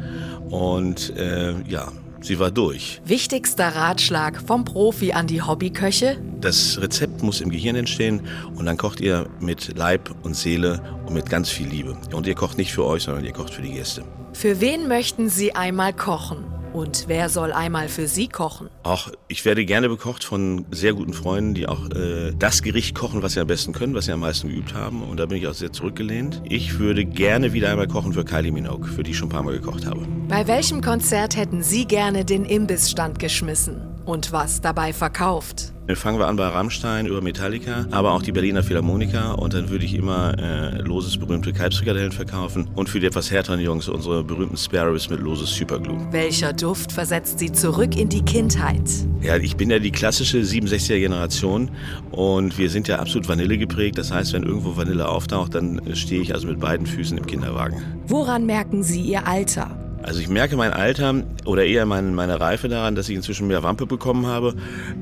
und 0.50 1.16
äh, 1.16 1.54
ja, 1.66 1.90
sie 2.28 2.38
war 2.38 2.50
durch. 2.52 3.00
Wichtigster 3.04 3.74
Ratschlag 3.74 4.40
vom 4.46 4.64
Profi 4.64 5.12
an 5.12 5.26
die 5.26 5.42
Hobbyköche? 5.42 6.18
Das 6.40 6.80
Rezept 6.80 7.22
muss 7.22 7.40
im 7.40 7.50
Gehirn 7.50 7.74
entstehen 7.74 8.22
und 8.54 8.66
dann 8.66 8.76
kocht 8.76 9.00
ihr 9.00 9.28
mit 9.40 9.76
Leib 9.76 10.14
und 10.22 10.36
Seele 10.36 10.80
und 11.06 11.14
mit 11.14 11.28
ganz 11.28 11.50
viel 11.50 11.66
Liebe. 11.66 11.96
Und 12.14 12.26
ihr 12.26 12.34
kocht 12.34 12.58
nicht 12.58 12.72
für 12.72 12.84
euch, 12.84 13.02
sondern 13.02 13.24
ihr 13.24 13.32
kocht 13.32 13.52
für 13.52 13.62
die 13.62 13.72
Gäste. 13.72 14.04
Für 14.38 14.60
wen 14.60 14.86
möchten 14.86 15.28
Sie 15.28 15.56
einmal 15.56 15.92
kochen? 15.92 16.44
Und 16.72 17.06
wer 17.08 17.28
soll 17.28 17.50
einmal 17.50 17.88
für 17.88 18.06
Sie 18.06 18.28
kochen? 18.28 18.68
Auch 18.84 19.10
ich 19.26 19.44
werde 19.44 19.64
gerne 19.64 19.88
bekocht 19.88 20.22
von 20.22 20.64
sehr 20.70 20.92
guten 20.92 21.12
Freunden, 21.12 21.54
die 21.54 21.66
auch 21.66 21.90
äh, 21.90 22.32
das 22.38 22.62
Gericht 22.62 22.94
kochen, 22.94 23.20
was 23.20 23.32
sie 23.32 23.40
am 23.40 23.48
besten 23.48 23.72
können, 23.72 23.94
was 23.94 24.04
sie 24.04 24.12
am 24.12 24.20
meisten 24.20 24.48
geübt 24.48 24.74
haben. 24.74 25.02
Und 25.02 25.18
da 25.18 25.26
bin 25.26 25.38
ich 25.38 25.48
auch 25.48 25.54
sehr 25.54 25.72
zurückgelehnt. 25.72 26.40
Ich 26.44 26.78
würde 26.78 27.04
gerne 27.04 27.52
wieder 27.52 27.68
einmal 27.68 27.88
kochen 27.88 28.12
für 28.12 28.24
Kylie 28.24 28.52
Minogue, 28.52 28.86
für 28.86 29.02
die 29.02 29.10
ich 29.10 29.16
schon 29.16 29.26
ein 29.26 29.32
paar 29.32 29.42
Mal 29.42 29.58
gekocht 29.58 29.84
habe. 29.86 30.06
Bei 30.28 30.46
welchem 30.46 30.82
Konzert 30.82 31.36
hätten 31.36 31.64
Sie 31.64 31.84
gerne 31.84 32.24
den 32.24 32.44
Imbissstand 32.44 33.18
geschmissen? 33.18 33.82
Und 34.04 34.30
was 34.30 34.60
dabei 34.60 34.92
verkauft? 34.92 35.72
Dann 35.88 35.96
fangen 35.96 36.18
wir 36.18 36.26
an 36.26 36.36
bei 36.36 36.46
Rammstein 36.46 37.06
über 37.06 37.22
Metallica, 37.22 37.86
aber 37.90 38.12
auch 38.12 38.20
die 38.20 38.30
Berliner 38.30 38.62
Philharmoniker 38.62 39.38
und 39.38 39.54
dann 39.54 39.70
würde 39.70 39.86
ich 39.86 39.94
immer 39.94 40.38
äh, 40.38 40.82
Loses 40.82 41.16
berühmte 41.16 41.54
Kalbsfrikadellen 41.54 42.12
verkaufen 42.12 42.68
und 42.74 42.90
für 42.90 43.00
die 43.00 43.06
etwas 43.06 43.30
härteren 43.30 43.58
Jungs 43.58 43.88
unsere 43.88 44.22
berühmten 44.22 44.58
Sparrows 44.58 45.08
mit 45.08 45.20
Loses 45.20 45.48
Superglue. 45.54 45.96
Welcher 46.10 46.52
Duft 46.52 46.92
versetzt 46.92 47.38
Sie 47.38 47.50
zurück 47.52 47.96
in 47.96 48.10
die 48.10 48.20
Kindheit? 48.20 48.82
Ja, 49.22 49.38
ich 49.38 49.56
bin 49.56 49.70
ja 49.70 49.78
die 49.78 49.90
klassische 49.90 50.40
67er 50.40 50.98
Generation 50.98 51.70
und 52.10 52.58
wir 52.58 52.68
sind 52.68 52.86
ja 52.86 52.98
absolut 52.98 53.26
Vanille 53.26 53.56
geprägt. 53.56 53.96
Das 53.96 54.12
heißt, 54.12 54.34
wenn 54.34 54.42
irgendwo 54.42 54.76
Vanille 54.76 55.08
auftaucht, 55.08 55.54
dann 55.54 55.80
stehe 55.94 56.20
ich 56.20 56.34
also 56.34 56.48
mit 56.48 56.60
beiden 56.60 56.86
Füßen 56.86 57.16
im 57.16 57.24
Kinderwagen. 57.24 57.82
Woran 58.06 58.44
merken 58.44 58.82
Sie 58.82 59.00
Ihr 59.00 59.26
Alter? 59.26 59.87
Also 60.08 60.20
ich 60.20 60.28
merke 60.30 60.56
mein 60.56 60.72
Alter 60.72 61.22
oder 61.44 61.66
eher 61.66 61.84
mein, 61.84 62.14
meine 62.14 62.40
Reife 62.40 62.70
daran, 62.70 62.94
dass 62.94 63.10
ich 63.10 63.16
inzwischen 63.16 63.46
mehr 63.46 63.62
Wampe 63.62 63.84
bekommen 63.84 64.26
habe. 64.26 64.54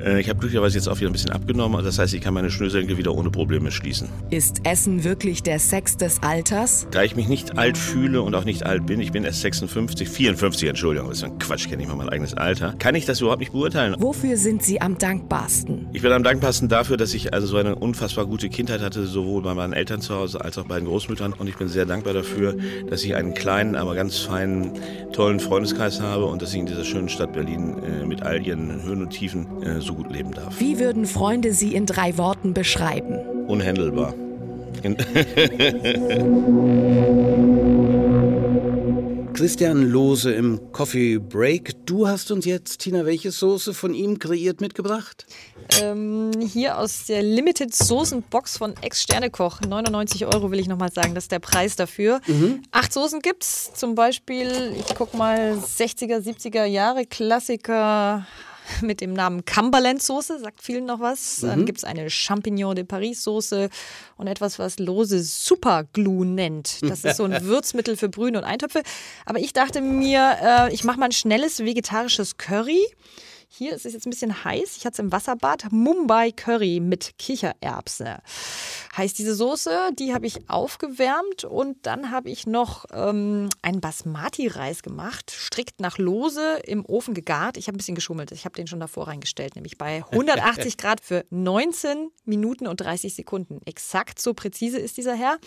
Äh, 0.05 0.21
ich 0.21 0.29
habe 0.29 0.41
glücklicherweise 0.41 0.79
jetzt 0.79 0.89
auch 0.89 0.99
wieder 0.99 1.09
ein 1.09 1.13
bisschen 1.13 1.31
abgenommen. 1.31 1.85
Das 1.85 2.01
heißt, 2.01 2.13
ich 2.13 2.21
kann 2.21 2.35
meine 2.35 2.51
Schnürsenkel 2.51 2.99
wieder 2.99 3.15
ohne 3.15 3.31
Probleme 3.31 3.71
schließen. 3.71 4.09
Ist 4.31 4.67
Essen 4.67 5.05
wirklich 5.05 5.45
der 5.45 5.61
Sex 5.61 5.97
des 5.97 6.25
Alters? 6.25 6.89
Da 6.91 7.05
ich 7.05 7.15
mich 7.15 7.29
nicht 7.29 7.57
alt 7.57 7.79
fühle 7.79 8.21
und 8.21 8.35
auch 8.35 8.43
nicht 8.43 8.67
alt 8.67 8.85
bin, 8.87 8.99
ich 8.99 9.13
bin 9.13 9.23
erst 9.23 9.43
56, 9.43 10.09
54, 10.09 10.71
Entschuldigung, 10.71 11.09
das 11.09 11.19
ist 11.19 11.25
ein 11.25 11.39
Quatsch, 11.39 11.69
kenne 11.69 11.85
ich 11.85 11.89
mal 11.89 11.95
mein 11.95 12.09
eigenes 12.09 12.35
Alter, 12.35 12.75
kann 12.77 12.97
ich 12.97 13.07
das 13.07 13.21
überhaupt 13.21 13.39
nicht 13.39 13.53
beurteilen. 13.53 13.95
Wofür 14.01 14.37
sind 14.37 14.65
Sie 14.65 14.81
am 14.81 14.99
dankbarsten? 14.99 15.87
Ich 15.93 16.03
bin 16.03 16.11
am 16.11 16.25
dankbarsten 16.25 16.69
dafür, 16.69 16.97
dass 16.97 17.15
ich 17.15 17.33
also 17.33 17.47
so 17.47 17.59
eine 17.59 17.77
unfassbar 17.77 18.27
gute 18.27 18.49
Kindheit 18.49 18.81
hatte, 18.81 19.07
sowohl 19.07 19.43
bei 19.43 19.55
meinen 19.55 19.73
Eltern 19.73 20.01
zu 20.01 20.17
Hause 20.17 20.41
als 20.41 20.59
auch 20.59 20.65
bei 20.65 20.81
den 20.81 20.89
Großmüttern. 20.89 21.33
Und 21.33 21.47
ich 21.47 21.57
bin 21.57 21.69
sehr 21.69 21.87
dankbar 21.87 22.13
dafür, 22.13 22.57
dass 22.91 23.05
ich 23.05 23.15
einen 23.15 23.35
kleinen, 23.35 23.77
aber 23.77 23.95
ganz 23.95 24.19
feinen, 24.19 24.73
tollen 25.13 25.41
Freundeskreis 25.41 26.01
habe 26.01 26.27
und 26.27 26.43
dass 26.43 26.53
ich 26.53 26.61
in 26.61 26.67
dieser 26.67 26.85
schönen 26.85 27.09
Stadt 27.09 27.33
Berlin 27.33 27.77
äh, 27.83 28.05
mit 28.05 28.23
all 28.23 28.47
ihren 28.47 28.83
Höhen 28.83 29.03
und 29.03 29.11
Tiefen 29.11 29.63
äh, 29.63 29.81
so 29.81 29.95
gut 29.95 30.13
leben 30.13 30.33
darf. 30.33 30.61
Wie 30.61 30.79
würden 30.79 31.07
Freunde 31.07 31.53
Sie 31.53 31.75
in 31.75 31.87
drei 31.87 32.19
Worten 32.19 32.55
beschreiben? 32.55 33.19
Unhändelbar. 33.47 34.15
Christian 39.37 39.91
Lose 39.91 40.33
im 40.33 40.73
Coffee 40.73 41.19
Break. 41.19 41.85
Du 41.85 42.09
hast 42.09 42.31
uns 42.31 42.47
jetzt, 42.47 42.79
Tina, 42.79 43.05
welche 43.05 43.31
Soße 43.31 43.75
von 43.75 43.93
ihm 43.93 44.19
kreiert 44.19 44.63
mitgebracht? 44.63 45.27
Ähm, 45.83 46.31
hier 46.41 46.79
aus 46.79 47.05
der 47.05 47.23
Limited 47.23 47.75
Soßenbox 47.75 48.57
von 48.57 48.73
Ex-Sternekoch. 48.81 49.61
99 49.61 50.25
Euro 50.25 50.51
will 50.51 50.59
ich 50.59 50.69
nochmal 50.69 50.91
sagen, 50.91 51.15
das 51.15 51.25
ist 51.25 51.33
der 51.33 51.41
Preis 51.41 51.77
dafür. 51.77 52.23
Mhm. 52.27 52.63
Acht 52.71 52.95
Soßen 52.95 53.21
gibt's. 53.21 53.75
Zum 53.75 53.95
Beispiel, 53.95 54.73
ich 54.79 54.95
guck 54.95 55.13
mal, 55.13 55.59
60er, 55.59 56.17
70er 56.17 56.65
Jahre 56.65 57.05
Klassiker 57.05 58.27
mit 58.83 59.01
dem 59.01 59.13
Namen 59.13 59.45
Cumberland-Soße, 59.45 60.39
sagt 60.41 60.63
vielen 60.63 60.85
noch 60.87 61.01
was. 61.01 61.41
Dann 61.41 61.61
Mhm. 61.61 61.67
gibt 61.67 61.79
es 61.79 61.85
eine 61.85 62.09
Champignon 62.11 62.75
de 62.75 62.85
Paris-Soße 62.85 63.69
und 64.17 64.27
etwas, 64.27 64.59
was 64.59 64.79
Lose 64.79 65.23
Superglue 65.23 66.27
nennt. 66.27 66.83
Das 66.83 67.05
ist 67.05 67.17
so 67.17 67.25
ein 67.25 67.33
Würzmittel 67.45 67.97
für 67.97 68.09
Brühen 68.09 68.37
und 68.37 68.45
Eintöpfe. 68.45 68.83
Aber 69.25 69.39
ich 69.39 69.53
dachte 69.53 69.81
mir, 69.81 70.37
äh, 70.43 70.75
ich 70.75 70.85
mache 70.85 70.99
mal 70.99 71.07
ein 71.07 71.13
schnelles 71.13 71.61
vegetarisches 71.61 72.37
Curry. 72.37 72.85
Hier 73.49 73.75
ist 73.75 73.87
es 73.87 73.93
jetzt 73.93 74.07
ein 74.07 74.11
bisschen 74.11 74.45
heiß. 74.45 74.77
Ich 74.77 74.85
hatte 74.85 74.95
es 74.95 74.99
im 74.99 75.13
Wasserbad. 75.13 75.71
Mumbai 75.71 76.33
Curry 76.33 76.81
mit 76.81 77.15
Kichererbse. 77.19 78.19
Heißt 78.97 79.19
diese 79.19 79.35
Soße, 79.35 79.91
die 79.99 80.13
habe 80.13 80.27
ich 80.27 80.51
aufgewärmt 80.51 81.45
und 81.45 81.87
dann 81.87 82.11
habe 82.11 82.31
ich 82.31 82.47
noch 82.47 82.87
ähm, 82.93 83.49
einen 83.63 83.81
Basmati-Reis 83.81 84.83
gemacht, 84.83 85.31
strikt 85.31 85.81
nach 85.81 85.99
Lose 85.99 86.61
im 86.65 86.85
Ofen 86.85 87.15
gegart. 87.15 87.57
Ich 87.57 87.69
habe 87.69 87.77
ein 87.77 87.79
bisschen 87.79 87.95
geschummelt. 87.95 88.33
Ich 88.33 88.45
habe 88.45 88.55
den 88.55 88.67
schon 88.67 88.81
davor 88.81 89.09
reingestellt, 89.09 89.55
nämlich 89.55 89.79
bei 89.79 90.05
180 90.11 90.77
Grad 90.77 91.01
für 91.01 91.25
19 91.31 92.11
Minuten 92.25 92.67
und 92.67 92.81
30 92.81 93.15
Sekunden. 93.15 93.61
Exakt 93.65 94.21
so 94.21 94.35
präzise 94.35 94.79
ist 94.79 94.97
dieser 94.97 95.15
Herr. 95.15 95.39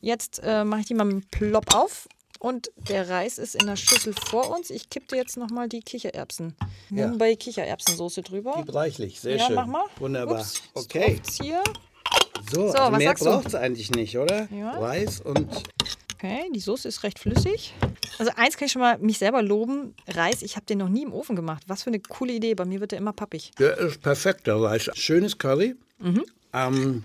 Jetzt 0.00 0.40
äh, 0.42 0.64
mache 0.64 0.80
ich 0.80 0.86
die 0.86 0.94
mal 0.94 1.04
mit 1.04 1.30
Plopp 1.30 1.74
auf. 1.74 2.08
Und 2.40 2.72
der 2.88 3.08
Reis 3.10 3.36
ist 3.36 3.54
in 3.54 3.66
der 3.66 3.76
Schüssel 3.76 4.14
vor 4.14 4.50
uns. 4.50 4.70
Ich 4.70 4.88
kippte 4.88 5.14
jetzt 5.14 5.36
nochmal 5.36 5.68
die 5.68 5.80
Kichererbsen. 5.80 6.56
Ja. 6.88 7.06
Mumbai 7.06 7.36
Kichererbsensoße 7.36 8.22
drüber. 8.22 8.54
Gib 8.56 8.74
reichlich, 8.74 9.20
sehr 9.20 9.36
ja, 9.36 9.46
schön. 9.46 9.56
mach 9.56 9.66
mal. 9.66 9.84
Wunderbar. 9.98 10.40
Ups, 10.40 10.62
okay. 10.72 11.20
hier. 11.40 11.62
So, 12.50 12.68
So, 12.68 12.78
also 12.78 12.92
was 12.92 12.98
mehr 12.98 13.14
braucht 13.14 13.46
es 13.46 13.54
eigentlich 13.54 13.90
nicht, 13.90 14.16
oder? 14.16 14.48
Ja. 14.50 14.70
Reis 14.78 15.20
und 15.20 15.48
Okay, 16.14 16.50
die 16.54 16.60
Soße 16.60 16.88
ist 16.88 17.02
recht 17.02 17.18
flüssig. 17.18 17.74
Also 18.18 18.32
eins 18.36 18.56
kann 18.56 18.66
ich 18.66 18.72
schon 18.72 18.82
mal 18.82 18.98
mich 18.98 19.18
selber 19.18 19.42
loben. 19.42 19.94
Reis, 20.08 20.42
ich 20.42 20.56
habe 20.56 20.66
den 20.66 20.78
noch 20.78 20.88
nie 20.88 21.02
im 21.02 21.12
Ofen 21.12 21.36
gemacht. 21.36 21.62
Was 21.66 21.82
für 21.82 21.90
eine 21.90 22.00
coole 22.00 22.32
Idee. 22.32 22.54
Bei 22.54 22.64
mir 22.64 22.80
wird 22.80 22.92
der 22.92 22.98
immer 22.98 23.12
pappig. 23.12 23.52
der 23.58 23.78
ist 23.78 24.02
perfekt, 24.02 24.46
der 24.46 24.56
Reis. 24.56 24.90
Schönes 24.94 25.38
Curry. 25.38 25.76
Mhm. 25.98 26.24
Ähm, 26.52 27.04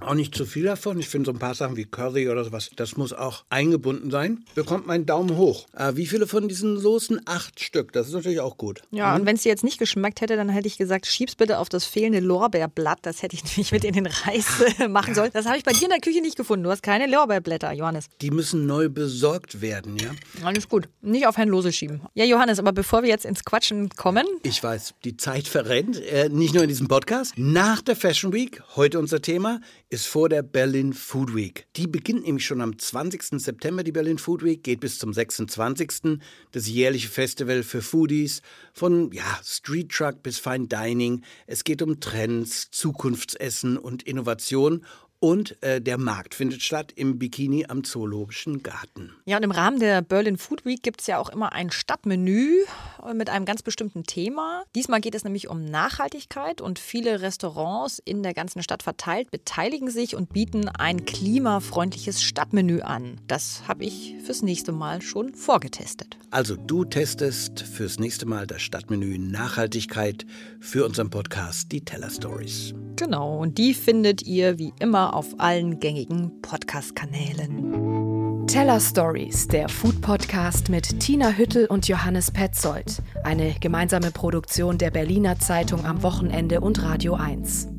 auch 0.00 0.14
nicht 0.14 0.34
zu 0.34 0.44
viel 0.46 0.64
davon. 0.64 0.98
Ich 0.98 1.08
finde 1.08 1.26
so 1.26 1.32
ein 1.32 1.38
paar 1.38 1.54
Sachen 1.54 1.76
wie 1.76 1.84
Curry 1.84 2.28
oder 2.28 2.44
sowas, 2.44 2.70
das 2.76 2.96
muss 2.96 3.12
auch 3.12 3.44
eingebunden 3.50 4.10
sein. 4.10 4.44
Bekommt 4.54 4.86
meinen 4.86 5.06
Daumen 5.06 5.36
hoch. 5.36 5.66
Äh, 5.76 5.96
wie 5.96 6.06
viele 6.06 6.26
von 6.26 6.48
diesen 6.48 6.78
Soßen? 6.78 7.20
Acht 7.26 7.60
Stück. 7.60 7.92
Das 7.92 8.06
ist 8.08 8.12
natürlich 8.14 8.40
auch 8.40 8.56
gut. 8.56 8.82
Ja, 8.90 9.10
Mhm. 9.14 9.20
und 9.20 9.26
wenn 9.26 9.36
es 9.36 9.42
dir 9.42 9.48
jetzt 9.50 9.64
nicht 9.64 9.78
geschmeckt 9.78 10.20
hätte, 10.20 10.36
dann 10.36 10.48
hätte 10.48 10.66
ich 10.68 10.78
gesagt, 10.78 11.06
schieb's 11.06 11.34
bitte 11.36 11.58
auf 11.58 11.68
das 11.68 11.84
fehlende 11.84 12.20
Lorbeerblatt. 12.20 12.98
Das 13.02 13.22
hätte 13.22 13.36
ich 13.36 13.44
nämlich 13.44 13.72
mit 13.72 13.84
in 13.84 13.94
den 13.94 14.06
Reis 14.06 14.46
äh, 14.78 14.88
machen 14.88 15.14
sollen. 15.14 15.30
Das 15.32 15.46
habe 15.46 15.56
ich 15.58 15.64
bei 15.64 15.72
dir 15.72 15.84
in 15.84 15.90
der 15.90 16.00
Küche 16.00 16.20
nicht 16.20 16.36
gefunden. 16.36 16.64
Du 16.64 16.70
hast 16.70 16.82
keine 16.82 17.06
Lorbeerblätter, 17.06 17.72
Johannes. 17.72 18.06
Die 18.20 18.30
müssen 18.30 18.66
neu 18.66 18.88
besorgt 18.88 19.60
werden, 19.60 19.96
ja? 19.96 20.10
Alles 20.44 20.68
gut. 20.68 20.88
Nicht 21.02 21.26
auf 21.26 21.36
Herrn 21.36 21.48
Lose 21.48 21.72
schieben. 21.72 22.02
Ja, 22.14 22.24
Johannes, 22.24 22.58
aber 22.58 22.72
bevor 22.72 23.02
wir 23.02 23.08
jetzt 23.10 23.24
ins 23.24 23.44
Quatschen 23.44 23.88
kommen, 23.90 24.26
Ich 24.42 24.62
weiß, 24.62 24.94
die 25.04 25.16
Zeit 25.16 25.48
verrennt, 25.48 26.00
äh, 26.02 26.28
nicht 26.28 26.54
nur 26.54 26.62
in 26.62 26.68
diesem 26.68 26.88
Podcast. 26.88 27.34
Nach 27.36 27.80
der 27.82 27.96
Fashion 27.96 28.32
Week, 28.32 28.62
heute 28.76 28.98
unser 28.98 29.20
Thema, 29.22 29.60
ist 29.94 30.08
vor 30.08 30.28
der 30.28 30.42
Berlin 30.42 30.92
Food 30.92 31.36
Week. 31.36 31.68
Die 31.76 31.86
beginnt 31.86 32.24
nämlich 32.24 32.44
schon 32.44 32.60
am 32.60 32.76
20. 32.76 33.40
September, 33.40 33.84
die 33.84 33.92
Berlin 33.92 34.18
Food 34.18 34.42
Week, 34.42 34.64
geht 34.64 34.80
bis 34.80 34.98
zum 34.98 35.14
26. 35.14 36.18
Das 36.50 36.66
jährliche 36.66 37.08
Festival 37.08 37.62
für 37.62 37.80
Foodies, 37.80 38.42
von 38.72 39.12
ja, 39.12 39.22
Street 39.44 39.92
Truck 39.92 40.24
bis 40.24 40.40
Fine 40.40 40.66
Dining. 40.66 41.22
Es 41.46 41.62
geht 41.62 41.80
um 41.80 42.00
Trends, 42.00 42.72
Zukunftsessen 42.72 43.78
und 43.78 44.02
Innovation. 44.02 44.84
Und 45.24 45.56
äh, 45.62 45.80
der 45.80 45.96
Markt 45.96 46.34
findet 46.34 46.60
statt 46.60 46.92
im 46.96 47.18
Bikini 47.18 47.64
am 47.66 47.82
Zoologischen 47.82 48.62
Garten. 48.62 49.14
Ja, 49.24 49.38
und 49.38 49.42
im 49.42 49.52
Rahmen 49.52 49.80
der 49.80 50.02
Berlin 50.02 50.36
Food 50.36 50.66
Week 50.66 50.82
gibt 50.82 51.00
es 51.00 51.06
ja 51.06 51.16
auch 51.16 51.30
immer 51.30 51.54
ein 51.54 51.70
Stadtmenü 51.70 52.58
äh, 53.02 53.14
mit 53.14 53.30
einem 53.30 53.46
ganz 53.46 53.62
bestimmten 53.62 54.04
Thema. 54.04 54.64
Diesmal 54.74 55.00
geht 55.00 55.14
es 55.14 55.24
nämlich 55.24 55.48
um 55.48 55.64
Nachhaltigkeit 55.64 56.60
und 56.60 56.78
viele 56.78 57.22
Restaurants 57.22 58.02
in 58.04 58.22
der 58.22 58.34
ganzen 58.34 58.62
Stadt 58.62 58.82
verteilt 58.82 59.30
beteiligen 59.30 59.88
sich 59.88 60.14
und 60.14 60.30
bieten 60.30 60.68
ein 60.68 61.06
klimafreundliches 61.06 62.22
Stadtmenü 62.22 62.82
an. 62.82 63.18
Das 63.26 63.66
habe 63.66 63.84
ich 63.84 64.16
fürs 64.26 64.42
nächste 64.42 64.72
Mal 64.72 65.00
schon 65.00 65.32
vorgetestet. 65.32 66.18
Also 66.32 66.54
du 66.54 66.84
testest 66.84 67.60
fürs 67.60 67.98
nächste 67.98 68.26
Mal 68.26 68.46
das 68.46 68.60
Stadtmenü 68.60 69.16
Nachhaltigkeit 69.16 70.26
für 70.60 70.84
unseren 70.84 71.08
Podcast 71.08 71.72
Die 71.72 71.82
Teller 71.82 72.10
Stories. 72.10 72.74
Genau, 72.96 73.38
und 73.38 73.58
die 73.58 73.74
findet 73.74 74.22
ihr 74.22 74.58
wie 74.58 74.72
immer 74.78 75.13
auf 75.14 75.38
allen 75.38 75.80
gängigen 75.80 76.42
Podcast-Kanälen. 76.42 78.46
Teller 78.46 78.80
Stories, 78.80 79.48
der 79.48 79.68
Food 79.68 80.00
Podcast 80.00 80.68
mit 80.68 81.00
Tina 81.00 81.30
Hüttel 81.30 81.66
und 81.66 81.88
Johannes 81.88 82.30
Petzold. 82.30 83.02
Eine 83.22 83.54
gemeinsame 83.60 84.10
Produktion 84.10 84.78
der 84.78 84.90
Berliner 84.90 85.38
Zeitung 85.38 85.84
am 85.86 86.02
Wochenende 86.02 86.60
und 86.60 86.82
Radio 86.82 87.14
1. 87.14 87.73